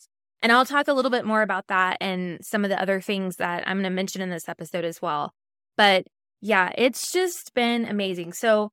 And 0.42 0.52
I'll 0.52 0.64
talk 0.64 0.88
a 0.88 0.92
little 0.92 1.10
bit 1.10 1.26
more 1.26 1.42
about 1.42 1.66
that 1.68 1.98
and 2.00 2.44
some 2.44 2.64
of 2.64 2.70
the 2.70 2.80
other 2.80 3.00
things 3.00 3.36
that 3.36 3.66
I'm 3.66 3.76
going 3.76 3.84
to 3.84 3.90
mention 3.90 4.22
in 4.22 4.30
this 4.30 4.48
episode 4.48 4.84
as 4.84 5.02
well. 5.02 5.32
But 5.76 6.06
yeah, 6.40 6.72
it's 6.76 7.12
just 7.12 7.52
been 7.54 7.84
amazing. 7.84 8.32
So 8.32 8.70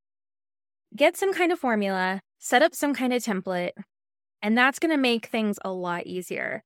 get 0.96 1.18
some 1.18 1.34
kind 1.34 1.52
of 1.52 1.60
formula, 1.60 2.22
set 2.40 2.62
up 2.62 2.74
some 2.74 2.94
kind 2.94 3.12
of 3.12 3.22
template, 3.22 3.72
and 4.42 4.58
that's 4.58 4.80
going 4.80 4.92
to 4.92 4.98
make 4.98 5.28
things 5.28 5.60
a 5.66 5.72
lot 5.72 6.08
easier. 6.08 6.64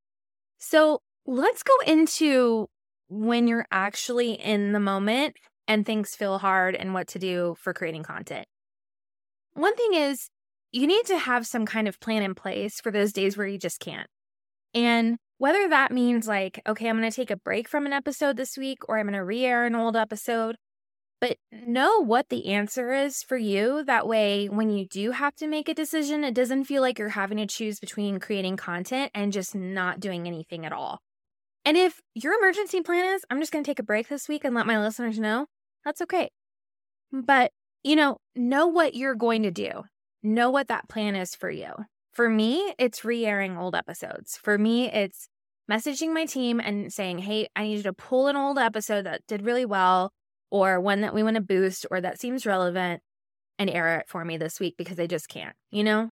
So 0.60 1.00
let's 1.26 1.64
go 1.64 1.74
into 1.88 2.68
when 3.10 3.48
you're 3.48 3.66
actually 3.72 4.34
in 4.34 4.74
the 4.74 4.80
moment 4.80 5.36
and 5.68 5.86
things 5.86 6.16
feel 6.16 6.38
hard 6.38 6.76
and 6.76 6.94
what 6.94 7.08
to 7.08 7.20
do 7.20 7.56
for 7.60 7.74
creating 7.74 8.04
content. 8.04 8.46
One 9.54 9.76
thing 9.76 9.94
is, 9.96 10.30
you 10.72 10.88
need 10.88 11.06
to 11.08 11.18
have 11.18 11.46
some 11.46 11.66
kind 11.66 11.88
of 11.88 12.00
plan 12.00 12.24
in 12.24 12.36
place 12.36 12.80
for 12.80 12.92
those 12.92 13.12
days 13.12 13.36
where 13.36 13.48
you 13.48 13.58
just 13.58 13.80
can't. 13.80 14.08
And 14.74 15.18
whether 15.38 15.68
that 15.70 15.92
means 15.92 16.28
like, 16.28 16.62
okay, 16.68 16.88
I'm 16.88 16.98
going 16.98 17.10
to 17.10 17.16
take 17.16 17.32
a 17.32 17.36
break 17.36 17.68
from 17.68 17.86
an 17.86 17.94
episode 17.94 18.38
this 18.38 18.58
week 18.58 18.80
or 18.88 19.00
I'm 19.00 19.08
going 19.08 19.14
to 19.14 19.24
re 19.24 19.44
air 19.44 19.66
an 19.66 19.76
old 19.76 19.96
episode, 19.96 20.56
but 21.20 21.38
know 21.52 22.04
what 22.04 22.30
the 22.30 22.48
answer 22.48 22.94
is 22.94 23.24
for 23.24 23.38
you. 23.38 23.84
That 23.84 24.08
way, 24.08 24.48
when 24.48 24.70
you 24.70 24.88
do 24.88 25.12
have 25.12 25.36
to 25.38 25.48
make 25.48 25.68
a 25.68 25.74
decision, 25.74 26.24
it 26.24 26.34
doesn't 26.34 26.66
feel 26.66 26.82
like 26.82 27.00
you're 27.00 27.10
having 27.10 27.38
to 27.38 27.48
choose 27.48 27.80
between 27.80 28.20
creating 28.20 28.58
content 28.58 29.12
and 29.14 29.34
just 29.34 29.56
not 29.56 30.00
doing 30.00 30.28
anything 30.28 30.66
at 30.66 30.74
all. 30.74 31.00
And 31.64 31.78
if 31.78 32.02
your 32.16 32.34
emergency 32.38 32.82
plan 32.82 33.16
is, 33.16 33.24
I'm 33.30 33.40
just 33.40 33.52
going 33.52 33.64
to 33.64 33.70
take 33.70 33.80
a 33.80 33.84
break 33.84 34.08
this 34.08 34.28
week 34.28 34.44
and 34.44 34.56
let 34.56 34.66
my 34.66 34.80
listeners 34.80 35.20
know, 35.20 35.46
that's 35.86 36.02
okay. 36.02 36.30
But, 37.12 37.52
you 37.84 37.96
know, 37.96 38.18
know 38.36 38.68
what 38.68 38.96
you're 38.96 39.16
going 39.16 39.44
to 39.44 39.52
do, 39.52 39.84
know 40.24 40.50
what 40.50 40.70
that 40.70 40.90
plan 40.90 41.16
is 41.16 41.36
for 41.36 41.50
you. 41.52 41.72
For 42.12 42.30
me, 42.30 42.74
it's 42.78 43.06
re 43.06 43.26
airing 43.26 43.58
old 43.58 43.74
episodes. 43.74 44.38
For 44.38 44.58
me, 44.58 44.92
it's 44.92 45.30
messaging 45.72 46.14
my 46.14 46.26
team 46.26 46.60
and 46.60 46.92
saying, 46.92 47.20
hey, 47.20 47.48
I 47.56 47.64
need 47.64 47.78
you 47.78 47.84
to 47.84 47.94
pull 47.94 48.28
an 48.28 48.36
old 48.36 48.58
episode 48.58 49.06
that 49.06 49.26
did 49.28 49.46
really 49.46 49.64
well, 49.64 50.12
or 50.50 50.82
one 50.82 51.02
that 51.02 51.14
we 51.14 51.24
want 51.24 51.36
to 51.36 51.42
boost, 51.42 51.86
or 51.90 52.02
that 52.02 52.20
seems 52.20 52.46
relevant, 52.46 53.02
and 53.58 53.70
air 53.70 54.00
it 54.00 54.10
for 54.10 54.26
me 54.26 54.36
this 54.36 54.60
week 54.60 54.76
because 54.78 55.00
I 55.00 55.08
just 55.08 55.30
can't, 55.30 55.56
you 55.70 55.86
know? 55.86 56.10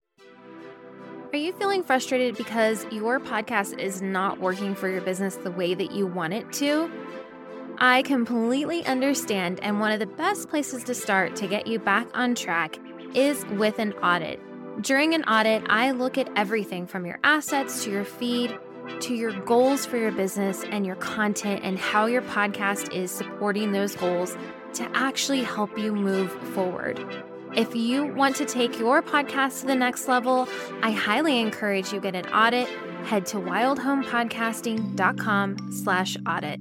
Are 1.33 1.37
you 1.37 1.51
feeling 1.53 1.83
frustrated 1.83 2.37
because 2.37 2.85
your 2.91 3.19
podcast 3.19 3.77
is 3.77 4.01
not 4.01 4.39
working 4.39 4.75
for 4.75 4.87
your 4.87 5.01
business 5.01 5.35
the 5.35 5.51
way 5.51 5.73
that 5.73 5.91
you 5.91 6.07
want 6.07 6.33
it 6.33 6.51
to? 6.53 6.89
I 7.77 8.03
completely 8.03 8.85
understand, 8.85 9.59
and 9.61 9.81
one 9.81 9.91
of 9.91 9.99
the 9.99 10.07
best 10.07 10.49
places 10.49 10.85
to 10.85 10.95
start 10.95 11.35
to 11.35 11.47
get 11.47 11.67
you 11.67 11.77
back 11.77 12.07
on 12.13 12.35
track 12.35 12.79
is 13.13 13.45
with 13.57 13.79
an 13.79 13.91
audit. 13.95 14.39
During 14.81 15.13
an 15.13 15.23
audit, 15.23 15.63
I 15.69 15.91
look 15.91 16.17
at 16.17 16.29
everything 16.35 16.87
from 16.87 17.05
your 17.05 17.19
assets 17.23 17.83
to 17.83 17.91
your 17.91 18.05
feed 18.05 18.57
to 19.01 19.13
your 19.13 19.33
goals 19.41 19.85
for 19.85 19.97
your 19.97 20.11
business 20.11 20.63
and 20.63 20.83
your 20.85 20.95
content 20.97 21.61
and 21.63 21.77
how 21.77 22.07
your 22.07 22.23
podcast 22.23 22.93
is 22.93 23.11
supporting 23.11 23.71
those 23.71 23.95
goals 23.95 24.35
to 24.73 24.83
actually 24.93 25.43
help 25.43 25.77
you 25.77 25.93
move 25.93 26.31
forward. 26.53 26.99
If 27.55 27.73
you 27.75 28.05
want 28.05 28.35
to 28.37 28.45
take 28.45 28.79
your 28.79 29.01
podcast 29.01 29.61
to 29.61 29.67
the 29.67 29.75
next 29.75 30.07
level, 30.07 30.47
I 30.81 30.91
highly 30.91 31.39
encourage 31.39 31.91
you 31.91 31.99
get 31.99 32.15
an 32.15 32.27
audit. 32.27 32.69
Head 33.05 33.25
to 33.27 33.37
wildhomepodcasting.com 33.37 35.71
slash 35.71 36.17
audit. 36.27 36.59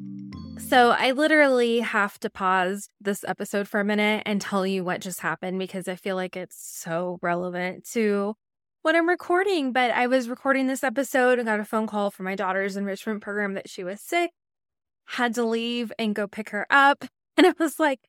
So 0.59 0.91
I 0.91 1.13
literally 1.13 1.81
have 1.81 2.19
to 2.21 2.29
pause 2.29 2.91
this 3.01 3.25
episode 3.25 3.69
for 3.69 3.81
a 3.81 3.85
minute 3.85 4.25
and 4.27 4.41
tell 4.41 4.67
you 4.67 4.85
what 4.85 5.01
just 5.01 5.21
happened 5.21 5.59
because 5.59 5.89
I 5.89 5.95
feel 5.95 6.17
like 6.17 6.37
it's 6.37 6.57
so 6.57 7.19
relevant 7.23 7.89
to 7.93 8.35
what 8.83 8.95
I'm 8.95 9.09
recording. 9.09 9.73
But 9.73 9.93
I 9.93 10.07
was 10.07 10.29
recording 10.29 10.67
this 10.67 10.85
episode 10.85 11.39
and 11.39 11.47
got 11.47 11.61
a 11.61 11.65
phone 11.65 11.87
call 11.87 12.11
from 12.11 12.25
my 12.25 12.35
daughter's 12.35 12.77
enrichment 12.77 13.23
program 13.23 13.55
that 13.55 13.69
she 13.69 13.83
was 13.83 14.01
sick, 14.01 14.31
had 15.07 15.35
to 15.37 15.45
leave 15.45 15.93
and 15.99 16.15
go 16.15 16.27
pick 16.27 16.51
her 16.51 16.67
up. 16.71 17.05
And 17.39 17.47
I 17.47 17.55
was 17.57 17.79
like, 17.79 18.01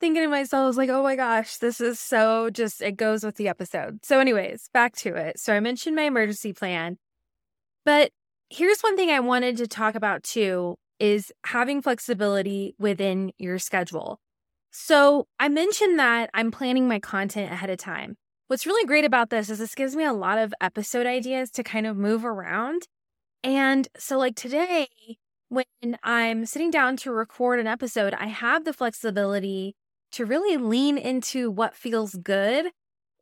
thinking 0.00 0.22
to 0.22 0.28
myself, 0.28 0.64
I 0.64 0.66
was 0.66 0.78
like, 0.78 0.88
oh 0.88 1.02
my 1.02 1.16
gosh, 1.16 1.58
this 1.58 1.82
is 1.82 2.00
so 2.00 2.48
just, 2.48 2.80
it 2.80 2.96
goes 2.96 3.22
with 3.22 3.36
the 3.36 3.46
episode. 3.46 3.98
So, 4.02 4.20
anyways, 4.20 4.70
back 4.72 4.96
to 4.96 5.14
it. 5.16 5.38
So, 5.38 5.54
I 5.54 5.60
mentioned 5.60 5.94
my 5.94 6.04
emergency 6.04 6.54
plan, 6.54 6.96
but 7.84 8.10
here's 8.48 8.80
one 8.80 8.96
thing 8.96 9.10
I 9.10 9.20
wanted 9.20 9.58
to 9.58 9.66
talk 9.66 9.96
about 9.96 10.22
too 10.22 10.76
is 10.98 11.32
having 11.46 11.82
flexibility 11.82 12.74
within 12.78 13.32
your 13.38 13.58
schedule. 13.58 14.18
So, 14.70 15.26
I 15.38 15.48
mentioned 15.48 15.98
that 15.98 16.30
I'm 16.34 16.50
planning 16.50 16.88
my 16.88 16.98
content 16.98 17.52
ahead 17.52 17.70
of 17.70 17.78
time. 17.78 18.16
What's 18.48 18.66
really 18.66 18.86
great 18.86 19.04
about 19.04 19.30
this 19.30 19.48
is 19.50 19.58
this 19.58 19.74
gives 19.74 19.96
me 19.96 20.04
a 20.04 20.12
lot 20.12 20.38
of 20.38 20.52
episode 20.60 21.06
ideas 21.06 21.50
to 21.52 21.62
kind 21.62 21.86
of 21.86 21.96
move 21.96 22.24
around. 22.24 22.82
And 23.42 23.88
so, 23.98 24.18
like 24.18 24.36
today, 24.36 24.88
when 25.48 25.64
I'm 26.02 26.46
sitting 26.46 26.70
down 26.70 26.96
to 26.98 27.12
record 27.12 27.60
an 27.60 27.66
episode, 27.66 28.14
I 28.14 28.26
have 28.26 28.64
the 28.64 28.72
flexibility 28.72 29.76
to 30.12 30.24
really 30.24 30.56
lean 30.56 30.98
into 30.98 31.50
what 31.50 31.74
feels 31.74 32.14
good 32.14 32.66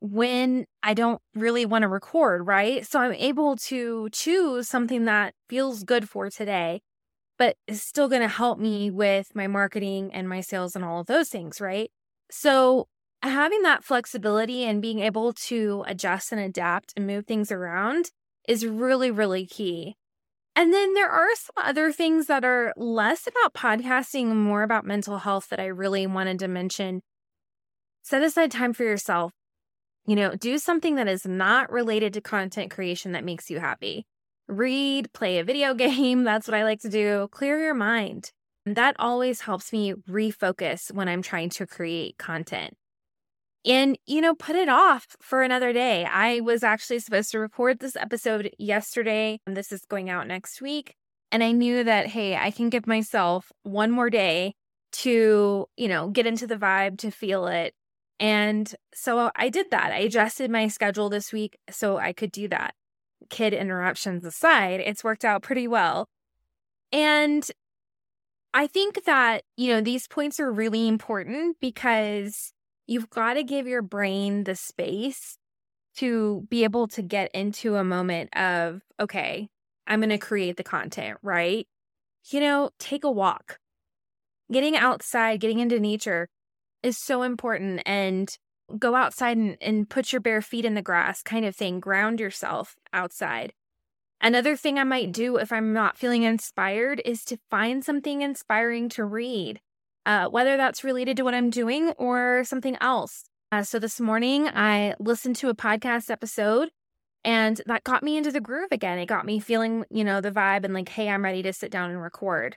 when 0.01 0.67
I 0.83 0.95
don't 0.95 1.21
really 1.35 1.65
want 1.65 1.83
to 1.83 1.89
record, 1.89 2.47
right? 2.47 2.87
So 2.87 3.01
I'm 3.01 3.15
able 3.15 3.57
to 3.57 4.09
choose 4.13 4.69
something 4.69 5.05
that 5.05 5.35
feels 5.49 5.85
good 5.85 6.09
for 6.09 6.29
today, 6.31 6.81
but 7.39 7.57
is 7.67 7.83
still 7.83 8.09
going 8.09 8.23
to 8.23 8.29
help 8.29 8.59
me 8.59 8.91
with 8.91 9.35
my 9.35 9.47
marketing 9.47 10.13
and 10.13 10.29
my 10.29 10.41
sales 10.41 10.77
and 10.77 10.85
all 10.85 11.01
of 11.01 11.07
those 11.07 11.29
things, 11.29 11.61
right? 11.61 11.91
So 12.31 12.89
having 13.23 13.63
that 13.63 13.85
flexibility 13.85 14.65
and 14.65 14.83
being 14.83 15.01
able 15.01 15.33
to 15.33 15.85
adjust 15.87 16.33
and 16.33 16.41
adapt 16.41 16.93
and 16.97 17.07
move 17.07 17.27
things 17.27 17.53
around 17.53 18.11
is 18.49 18.67
really, 18.67 19.11
really 19.11 19.47
key. 19.47 19.97
And 20.55 20.73
then 20.73 20.95
there 20.95 21.09
are 21.09 21.35
some 21.35 21.65
other 21.65 21.93
things 21.93 22.27
that 22.27 22.45
are 22.45 22.75
less 22.77 23.27
about 23.27 23.55
podcasting, 23.55 24.35
more 24.35 24.63
about 24.63 24.85
mental 24.85 25.19
health 25.19 25.49
that 25.49 25.61
I 25.61 25.67
really 25.67 26.07
wanted 26.07 26.39
to 26.41 26.49
mention. 26.49 27.03
Set 28.03 28.23
aside 28.23 28.51
time 28.51 28.73
for 28.73 28.85
yourself. 28.85 29.33
You 30.05 30.17
know, 30.17 30.35
do 30.35 30.59
something 30.59 30.97
that 30.97 31.09
is 31.09 31.25
not 31.25 31.71
related 31.71 32.13
to 32.15 32.21
content 32.21 32.71
creation 32.71 33.13
that 33.13 33.25
makes 33.25 33.49
you 33.49 33.61
happy. 33.61 34.05
Read, 34.49 35.13
play 35.13 35.39
a 35.39 35.45
video 35.45 35.75
game. 35.87 36.25
That's 36.25 36.47
what 36.47 36.57
I 36.57 36.65
like 36.65 36.81
to 36.81 36.89
do. 36.89 37.29
Clear 37.31 37.59
your 37.59 37.75
mind. 37.75 38.33
That 38.65 38.95
always 38.99 39.41
helps 39.41 39.73
me 39.73 39.95
refocus 40.09 40.93
when 40.93 41.09
I'm 41.09 41.23
trying 41.23 41.51
to 41.51 41.67
create 41.67 42.17
content 42.19 42.75
and 43.65 43.99
you 44.07 44.21
know 44.21 44.35
put 44.35 44.57
it 44.57 44.69
off 44.69 45.07
for 45.21 45.43
another 45.43 45.73
day 45.73 46.05
i 46.05 46.41
was 46.41 46.63
actually 46.63 46.99
supposed 46.99 47.31
to 47.31 47.39
record 47.39 47.79
this 47.79 47.97
episode 47.97 48.51
yesterday 48.59 49.39
and 49.47 49.57
this 49.57 49.73
is 49.73 49.85
going 49.89 50.11
out 50.11 50.27
next 50.27 50.61
week 50.61 50.95
and 51.31 51.43
i 51.43 51.53
knew 51.53 51.85
that 51.85 52.09
hey 52.09 52.37
i 52.37 52.51
can 52.51 52.69
give 52.69 52.87
myself 52.87 53.53
one 53.63 53.91
more 53.91 54.11
day 54.11 54.55
to 54.93 55.67
you 55.77 55.89
know 55.89 56.09
get 56.09 56.27
into 56.27 56.47
the 56.47 56.57
vibe 56.57 56.99
to 56.99 57.11
feel 57.11 57.47
it 57.47 57.73
and 58.19 58.75
so 58.95 59.31
i 59.37 59.49
did 59.49 59.71
that 59.71 59.93
i 59.93 59.99
adjusted 59.99 60.51
my 60.51 60.67
schedule 60.67 61.09
this 61.09 61.33
week 61.33 61.57
so 61.71 61.99
i 61.99 62.13
could 62.13 62.33
do 62.33 62.49
that 62.49 62.75
kid 63.31 63.53
interruptions 63.53 64.25
aside 64.25 64.81
it's 64.81 65.05
worked 65.05 65.25
out 65.25 65.43
pretty 65.43 65.67
well 65.67 66.09
and 66.93 67.51
i 68.55 68.67
think 68.67 69.05
that 69.05 69.43
you 69.57 69.73
know 69.73 69.81
these 69.81 70.07
points 70.09 70.39
are 70.41 70.53
really 70.53 70.89
important 70.89 71.57
because 71.61 72.53
you've 72.87 73.11
got 73.11 73.35
to 73.35 73.45
give 73.45 73.67
your 73.67 73.83
brain 73.83 74.45
the 74.45 74.55
space 74.55 75.39
to 75.97 76.47
be 76.49 76.65
able 76.65 76.89
to 76.89 77.03
get 77.03 77.31
into 77.35 77.77
a 77.77 77.85
moment 77.85 78.35
of, 78.37 78.81
okay, 78.99 79.49
I'm 79.87 80.01
going 80.01 80.11
to 80.11 80.19
create 80.19 80.57
the 80.57 80.65
content, 80.65 81.19
right? 81.23 81.67
You 82.31 82.41
know, 82.41 82.71
take 82.79 83.05
a 83.05 83.11
walk. 83.11 83.59
Getting 84.51 84.77
outside, 84.77 85.41
getting 85.41 85.61
into 85.61 85.81
nature 85.81 86.29
is 86.83 86.99
so 86.99 87.23
important. 87.23 87.83
And 87.87 88.29
go 88.79 88.95
outside 88.95 89.37
and, 89.37 89.57
and 89.61 89.89
put 89.89 90.13
your 90.13 90.21
bare 90.21 90.43
feet 90.43 90.65
in 90.65 90.75
the 90.75 90.83
grass, 90.83 91.23
kind 91.23 91.45
of 91.45 91.55
thing. 91.57 91.81
Ground 91.81 92.21
yourself 92.21 92.77
outside. 92.93 93.53
Another 94.21 94.57
thing 94.57 94.79
I 94.79 94.85
might 94.85 95.13
do 95.13 95.37
if 95.37 95.53
I'm 95.53 95.73
not 95.73 95.99
feeling 95.99 96.23
inspired 96.23 97.03
is 97.05 97.25
to 97.25 97.39
find 97.51 97.85
something 97.85 98.23
inspiring 98.23 98.89
to 98.91 99.05
read 99.05 99.61
uh, 100.07 100.29
whether 100.29 100.57
that's 100.57 100.85
related 100.85 101.17
to 101.17 101.23
what 101.23 101.35
I'm 101.35 101.51
doing 101.51 101.91
or 101.93 102.45
something 102.45 102.77
else. 102.81 103.25
Uh, 103.51 103.63
so 103.63 103.79
this 103.79 104.01
morning, 104.01 104.49
I 104.49 104.95
listened 104.99 105.37
to 105.37 105.49
a 105.49 105.55
podcast 105.55 106.11
episode 106.11 106.71
and 107.25 107.61
that 107.67 107.85
got 107.85 108.03
me 108.03 108.17
into 108.17 108.33
the 108.33 108.41
groove 108.41 108.73
again. 108.73 108.99
It 108.99 109.07
got 109.07 109.27
me 109.27 109.39
feeling, 109.39 109.85
you 109.91 110.05
know, 110.05 110.21
the 110.21 110.31
vibe 110.31 110.65
and 110.65 110.75
like, 110.75 110.89
hey, 110.89 111.09
I'm 111.09 111.25
ready 111.25 111.43
to 111.43 111.53
sit 111.53 111.71
down 111.71 111.91
and 111.91 112.03
record. 112.03 112.57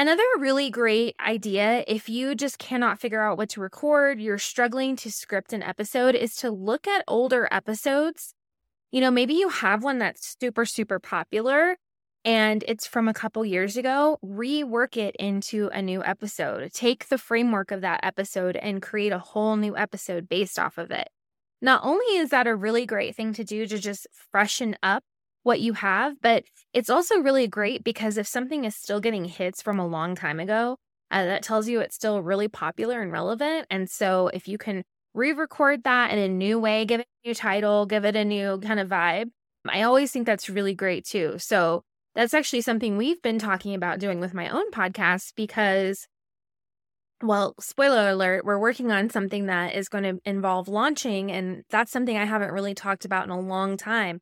Another 0.00 0.24
really 0.38 0.70
great 0.70 1.14
idea, 1.20 1.84
if 1.86 2.08
you 2.08 2.34
just 2.34 2.58
cannot 2.58 2.98
figure 2.98 3.20
out 3.20 3.36
what 3.36 3.50
to 3.50 3.60
record, 3.60 4.18
you're 4.18 4.38
struggling 4.38 4.96
to 4.96 5.12
script 5.12 5.52
an 5.52 5.62
episode, 5.62 6.14
is 6.14 6.34
to 6.36 6.50
look 6.50 6.88
at 6.88 7.04
older 7.06 7.46
episodes. 7.50 8.32
You 8.90 9.02
know, 9.02 9.10
maybe 9.10 9.34
you 9.34 9.50
have 9.50 9.84
one 9.84 9.98
that's 9.98 10.38
super, 10.40 10.64
super 10.64 10.98
popular 10.98 11.76
and 12.24 12.64
it's 12.66 12.86
from 12.86 13.08
a 13.08 13.12
couple 13.12 13.44
years 13.44 13.76
ago, 13.76 14.16
rework 14.24 14.96
it 14.96 15.14
into 15.16 15.68
a 15.70 15.82
new 15.82 16.02
episode. 16.02 16.72
Take 16.72 17.08
the 17.08 17.18
framework 17.18 17.70
of 17.70 17.82
that 17.82 18.00
episode 18.02 18.56
and 18.56 18.80
create 18.80 19.12
a 19.12 19.18
whole 19.18 19.54
new 19.56 19.76
episode 19.76 20.30
based 20.30 20.58
off 20.58 20.78
of 20.78 20.90
it. 20.90 21.10
Not 21.60 21.82
only 21.84 22.16
is 22.16 22.30
that 22.30 22.46
a 22.46 22.56
really 22.56 22.86
great 22.86 23.14
thing 23.14 23.34
to 23.34 23.44
do 23.44 23.66
to 23.66 23.78
just 23.78 24.06
freshen 24.32 24.76
up 24.82 25.04
what 25.42 25.60
you 25.60 25.72
have, 25.74 26.20
but 26.20 26.44
it's 26.72 26.90
also 26.90 27.18
really 27.18 27.46
great 27.46 27.82
because 27.82 28.16
if 28.18 28.26
something 28.26 28.64
is 28.64 28.76
still 28.76 29.00
getting 29.00 29.24
hits 29.24 29.62
from 29.62 29.78
a 29.78 29.86
long 29.86 30.14
time 30.14 30.40
ago, 30.40 30.76
uh, 31.10 31.24
that 31.24 31.42
tells 31.42 31.68
you 31.68 31.80
it's 31.80 31.96
still 31.96 32.22
really 32.22 32.48
popular 32.48 33.00
and 33.00 33.10
relevant. 33.10 33.66
And 33.70 33.88
so 33.90 34.28
if 34.28 34.46
you 34.46 34.58
can 34.58 34.84
re 35.14 35.32
record 35.32 35.84
that 35.84 36.12
in 36.12 36.18
a 36.18 36.28
new 36.28 36.58
way, 36.58 36.84
give 36.84 37.00
it 37.00 37.08
a 37.24 37.28
new 37.28 37.34
title, 37.34 37.86
give 37.86 38.04
it 38.04 38.16
a 38.16 38.24
new 38.24 38.58
kind 38.60 38.78
of 38.78 38.88
vibe, 38.88 39.30
I 39.68 39.82
always 39.82 40.10
think 40.10 40.26
that's 40.26 40.48
really 40.48 40.74
great 40.74 41.04
too. 41.04 41.34
So 41.38 41.82
that's 42.14 42.34
actually 42.34 42.62
something 42.62 42.96
we've 42.96 43.20
been 43.22 43.38
talking 43.38 43.74
about 43.74 43.98
doing 43.98 44.20
with 44.20 44.34
my 44.34 44.48
own 44.48 44.70
podcast 44.70 45.34
because 45.36 46.06
well, 47.22 47.54
spoiler 47.60 48.08
alert, 48.08 48.46
we're 48.46 48.58
working 48.58 48.90
on 48.90 49.10
something 49.10 49.46
that 49.46 49.74
is 49.74 49.90
going 49.90 50.04
to 50.04 50.18
involve 50.24 50.68
launching, 50.68 51.30
and 51.30 51.64
that's 51.68 51.92
something 51.92 52.16
I 52.16 52.24
haven't 52.24 52.50
really 52.52 52.74
talked 52.74 53.04
about 53.04 53.24
in 53.24 53.30
a 53.30 53.38
long 53.38 53.76
time. 53.76 54.20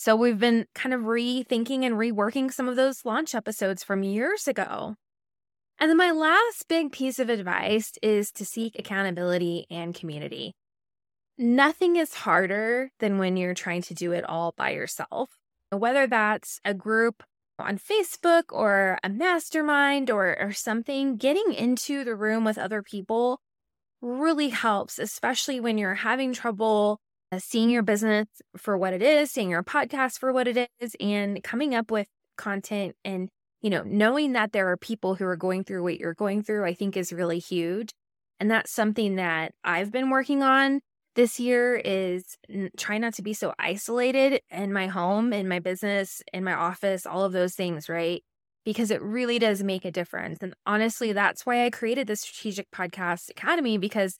So 0.00 0.14
we've 0.14 0.38
been 0.38 0.66
kind 0.76 0.94
of 0.94 1.02
rethinking 1.02 1.84
and 1.84 1.96
reworking 1.96 2.52
some 2.52 2.68
of 2.68 2.76
those 2.76 3.04
launch 3.04 3.34
episodes 3.34 3.82
from 3.82 4.04
years 4.04 4.46
ago. 4.46 4.94
And 5.80 5.90
then 5.90 5.96
my 5.96 6.12
last 6.12 6.68
big 6.68 6.92
piece 6.92 7.18
of 7.18 7.28
advice 7.28 7.92
is 8.00 8.30
to 8.32 8.44
seek 8.44 8.78
accountability 8.78 9.66
and 9.68 9.94
community. 9.94 10.54
Nothing 11.36 11.96
is 11.96 12.14
harder 12.14 12.90
than 13.00 13.18
when 13.18 13.36
you're 13.36 13.54
trying 13.54 13.82
to 13.82 13.94
do 13.94 14.12
it 14.12 14.24
all 14.24 14.54
by 14.56 14.70
yourself 14.70 15.30
whether 15.70 16.06
that's 16.06 16.60
a 16.64 16.74
group 16.74 17.22
on 17.58 17.78
Facebook 17.78 18.44
or 18.50 18.98
a 19.02 19.08
mastermind 19.08 20.10
or, 20.10 20.38
or 20.40 20.52
something, 20.52 21.16
getting 21.16 21.52
into 21.52 22.04
the 22.04 22.14
room 22.14 22.44
with 22.44 22.56
other 22.56 22.82
people 22.82 23.40
really 24.00 24.50
helps, 24.50 24.98
especially 24.98 25.58
when 25.60 25.76
you're 25.76 25.94
having 25.94 26.32
trouble 26.32 27.00
seeing 27.38 27.70
your 27.70 27.82
business 27.82 28.26
for 28.56 28.76
what 28.76 28.94
it 28.94 29.02
is, 29.02 29.30
seeing 29.30 29.50
your 29.50 29.62
podcast 29.62 30.18
for 30.18 30.32
what 30.32 30.48
it 30.48 30.70
is, 30.80 30.96
and 31.00 31.42
coming 31.42 31.74
up 31.74 31.90
with 31.90 32.08
content 32.36 32.94
and 33.04 33.28
you 33.60 33.70
know, 33.70 33.82
knowing 33.84 34.32
that 34.32 34.52
there 34.52 34.70
are 34.70 34.76
people 34.76 35.16
who 35.16 35.24
are 35.24 35.36
going 35.36 35.64
through 35.64 35.82
what 35.82 35.98
you're 35.98 36.14
going 36.14 36.42
through, 36.42 36.64
I 36.64 36.74
think 36.74 36.96
is 36.96 37.12
really 37.12 37.38
huge. 37.38 37.90
And 38.40 38.50
that's 38.50 38.70
something 38.70 39.16
that 39.16 39.52
I've 39.64 39.90
been 39.90 40.10
working 40.10 40.42
on 40.42 40.80
this 41.16 41.40
year 41.40 41.74
is 41.74 42.36
try 42.76 42.98
not 42.98 43.14
to 43.14 43.22
be 43.22 43.34
so 43.34 43.52
isolated 43.58 44.40
in 44.50 44.72
my 44.72 44.86
home, 44.86 45.32
in 45.32 45.48
my 45.48 45.58
business, 45.58 46.22
in 46.32 46.44
my 46.44 46.52
office, 46.52 47.04
all 47.04 47.24
of 47.24 47.32
those 47.32 47.54
things, 47.54 47.88
right? 47.88 48.22
Because 48.64 48.92
it 48.92 49.02
really 49.02 49.40
does 49.40 49.64
make 49.64 49.84
a 49.84 49.90
difference. 49.90 50.38
And 50.40 50.54
honestly, 50.64 51.12
that's 51.12 51.44
why 51.44 51.64
I 51.64 51.70
created 51.70 52.06
the 52.06 52.14
Strategic 52.14 52.70
Podcast 52.70 53.30
Academy 53.30 53.78
because 53.78 54.18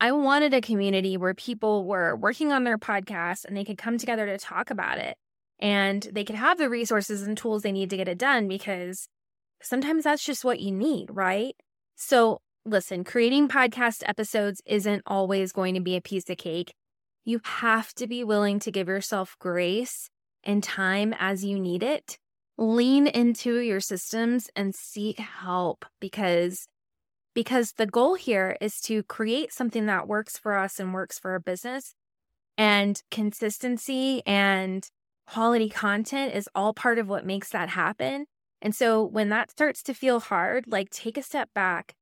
I 0.00 0.12
wanted 0.12 0.54
a 0.54 0.62
community 0.62 1.16
where 1.16 1.34
people 1.34 1.84
were 1.84 2.16
working 2.16 2.52
on 2.52 2.64
their 2.64 2.78
podcast 2.78 3.44
and 3.44 3.56
they 3.56 3.64
could 3.64 3.78
come 3.78 3.98
together 3.98 4.26
to 4.26 4.38
talk 4.38 4.70
about 4.70 4.98
it 4.98 5.16
and 5.60 6.08
they 6.10 6.24
could 6.24 6.36
have 6.36 6.56
the 6.56 6.70
resources 6.70 7.22
and 7.22 7.36
tools 7.36 7.62
they 7.62 7.72
need 7.72 7.90
to 7.90 7.96
get 7.96 8.08
it 8.08 8.16
done 8.18 8.48
because 8.48 9.08
sometimes 9.62 10.04
that's 10.04 10.24
just 10.24 10.44
what 10.44 10.60
you 10.60 10.72
need, 10.72 11.08
right? 11.12 11.54
So, 11.96 12.40
listen, 12.64 13.04
creating 13.04 13.48
podcast 13.48 14.02
episodes 14.06 14.62
isn't 14.64 15.02
always 15.06 15.52
going 15.52 15.74
to 15.74 15.80
be 15.80 15.96
a 15.96 16.00
piece 16.00 16.30
of 16.30 16.38
cake. 16.38 16.72
You 17.24 17.40
have 17.44 17.92
to 17.94 18.06
be 18.06 18.24
willing 18.24 18.58
to 18.60 18.70
give 18.70 18.88
yourself 18.88 19.36
grace 19.38 20.08
and 20.42 20.62
time 20.62 21.14
as 21.18 21.44
you 21.44 21.60
need 21.60 21.82
it. 21.82 22.16
Lean 22.56 23.06
into 23.06 23.58
your 23.58 23.80
systems 23.80 24.48
and 24.56 24.74
seek 24.74 25.18
help 25.18 25.84
because 26.00 26.66
because 27.34 27.72
the 27.72 27.86
goal 27.86 28.14
here 28.14 28.56
is 28.60 28.80
to 28.82 29.02
create 29.04 29.52
something 29.52 29.86
that 29.86 30.08
works 30.08 30.36
for 30.36 30.56
us 30.56 30.80
and 30.80 30.92
works 30.92 31.18
for 31.18 31.32
our 31.32 31.40
business. 31.40 31.94
And 32.58 33.00
consistency 33.10 34.22
and 34.26 34.88
quality 35.26 35.68
content 35.68 36.34
is 36.34 36.48
all 36.54 36.74
part 36.74 36.98
of 36.98 37.08
what 37.08 37.24
makes 37.24 37.50
that 37.50 37.70
happen. 37.70 38.26
And 38.60 38.74
so 38.74 39.02
when 39.02 39.28
that 39.30 39.50
starts 39.50 39.82
to 39.84 39.94
feel 39.94 40.20
hard, 40.20 40.64
like 40.66 40.90
take 40.90 41.16
a 41.16 41.22
step 41.22 41.48
back, 41.54 41.94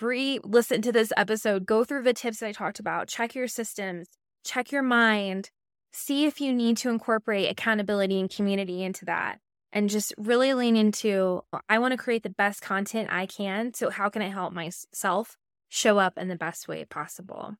re 0.00 0.38
listen 0.44 0.80
to 0.82 0.92
this 0.92 1.12
episode, 1.16 1.66
go 1.66 1.84
through 1.84 2.02
the 2.02 2.14
tips 2.14 2.42
I 2.42 2.52
talked 2.52 2.80
about, 2.80 3.08
check 3.08 3.34
your 3.34 3.48
systems, 3.48 4.08
check 4.44 4.72
your 4.72 4.82
mind, 4.82 5.50
see 5.92 6.24
if 6.24 6.40
you 6.40 6.54
need 6.54 6.76
to 6.78 6.88
incorporate 6.88 7.50
accountability 7.50 8.18
and 8.20 8.30
community 8.30 8.82
into 8.82 9.04
that 9.06 9.38
and 9.72 9.88
just 9.88 10.12
really 10.18 10.54
lean 10.54 10.76
into 10.76 11.42
I 11.68 11.78
want 11.78 11.92
to 11.92 11.98
create 11.98 12.22
the 12.22 12.30
best 12.30 12.62
content 12.62 13.08
I 13.10 13.26
can. 13.26 13.74
So, 13.74 13.90
how 13.90 14.08
can 14.08 14.22
I 14.22 14.28
help 14.28 14.52
myself 14.52 15.36
show 15.68 15.98
up 15.98 16.18
in 16.18 16.28
the 16.28 16.36
best 16.36 16.68
way 16.68 16.84
possible? 16.84 17.56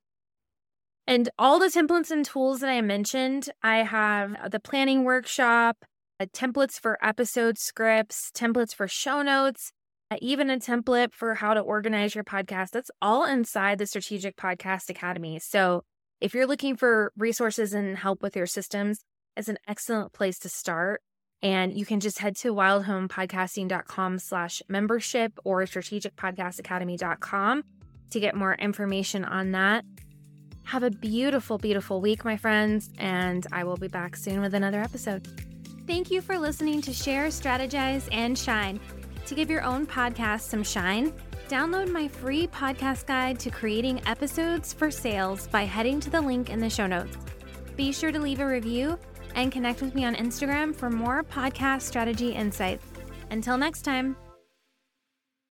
And 1.07 1.29
all 1.39 1.59
the 1.59 1.67
templates 1.67 2.11
and 2.11 2.25
tools 2.25 2.61
that 2.61 2.71
I 2.71 2.81
mentioned, 2.83 3.49
I 3.63 3.79
have 3.79 4.51
the 4.51 4.61
planning 4.61 5.05
workshop, 5.05 5.85
uh, 6.21 6.27
templates 6.27 6.79
for 6.79 6.99
episode 7.03 7.59
scripts, 7.59 8.31
templates 8.33 8.75
for 8.75 8.87
show 8.87 9.23
notes, 9.23 9.73
uh, 10.11 10.17
even 10.21 10.51
a 10.51 10.59
template 10.59 11.13
for 11.13 11.35
how 11.35 11.55
to 11.55 11.61
organize 11.61 12.15
your 12.15 12.25
podcast. 12.25 12.71
That's 12.71 12.91
all 13.01 13.25
inside 13.25 13.79
the 13.79 13.87
Strategic 13.87 14.37
Podcast 14.37 14.91
Academy. 14.91 15.39
So, 15.39 15.83
if 16.21 16.35
you're 16.35 16.47
looking 16.47 16.77
for 16.77 17.13
resources 17.17 17.73
and 17.73 17.97
help 17.97 18.23
with 18.23 18.37
your 18.37 18.47
systems, 18.47 19.01
it's 19.37 19.49
an 19.49 19.59
excellent 19.67 20.13
place 20.13 20.39
to 20.41 20.49
start. 20.49 21.01
And 21.43 21.73
you 21.73 21.87
can 21.87 22.01
just 22.01 22.19
head 22.19 22.37
to 22.37 22.55
wildhomepodcasting.com 22.55 24.19
slash 24.19 24.63
membership 24.69 25.39
or 25.45 25.63
strategicpodcastacademy.com 25.63 27.65
to 28.11 28.21
get 28.21 28.35
more 28.35 28.55
information 28.55 29.25
on 29.25 29.53
that. 29.53 29.85
Have 30.65 30.83
a 30.83 30.91
beautiful, 30.91 31.59
beautiful 31.59 32.01
week, 32.01 32.25
my 32.25 32.37
friends, 32.37 32.91
and 32.99 33.47
I 33.51 33.65
will 33.65 33.77
be 33.77 33.89
back 33.89 34.17
soon 34.17 34.41
with 34.41 34.55
another 34.55 34.81
episode. 34.81 35.27
Thank 35.87 36.11
you 36.11 36.21
for 36.21 36.39
listening 36.39 36.83
to 36.83 36.93
Share, 36.93 37.29
Strategize, 37.29 38.09
and 38.13 38.39
Shine. 38.39 38.79
To 39.27 39.35
give 39.35 39.51
your 39.51 39.63
own 39.63 39.87
podcast 39.87 40.43
some 40.43 40.63
shine, 40.63 41.13
download 41.49 41.91
my 41.91 42.07
free 42.07 42.47
podcast 42.47 43.07
guide 43.07 43.41
to 43.41 43.51
creating 43.51 44.07
episodes 44.07 44.73
for 44.73 44.91
sales 44.91 45.47
by 45.49 45.65
heading 45.65 45.99
to 46.01 46.11
the 46.11 46.21
link 46.21 46.51
in 46.51 46.61
the 46.61 46.71
show 46.71 46.87
notes. 46.87 47.17
Be 47.77 47.93
sure 47.93 48.13
to 48.13 48.21
leave 48.21 48.41
a 48.41 48.47
review 48.47 48.99
and 49.35 49.53
connect 49.53 49.81
with 49.81 49.95
me 49.95 50.05
on 50.05 50.15
Instagram 50.15 50.75
for 50.75 50.91
more 50.91 51.23
podcast 51.23 51.83
strategy 51.83 52.31
insights. 52.31 52.87
Until 53.31 53.57
next 53.57 53.83
time. 53.83 54.17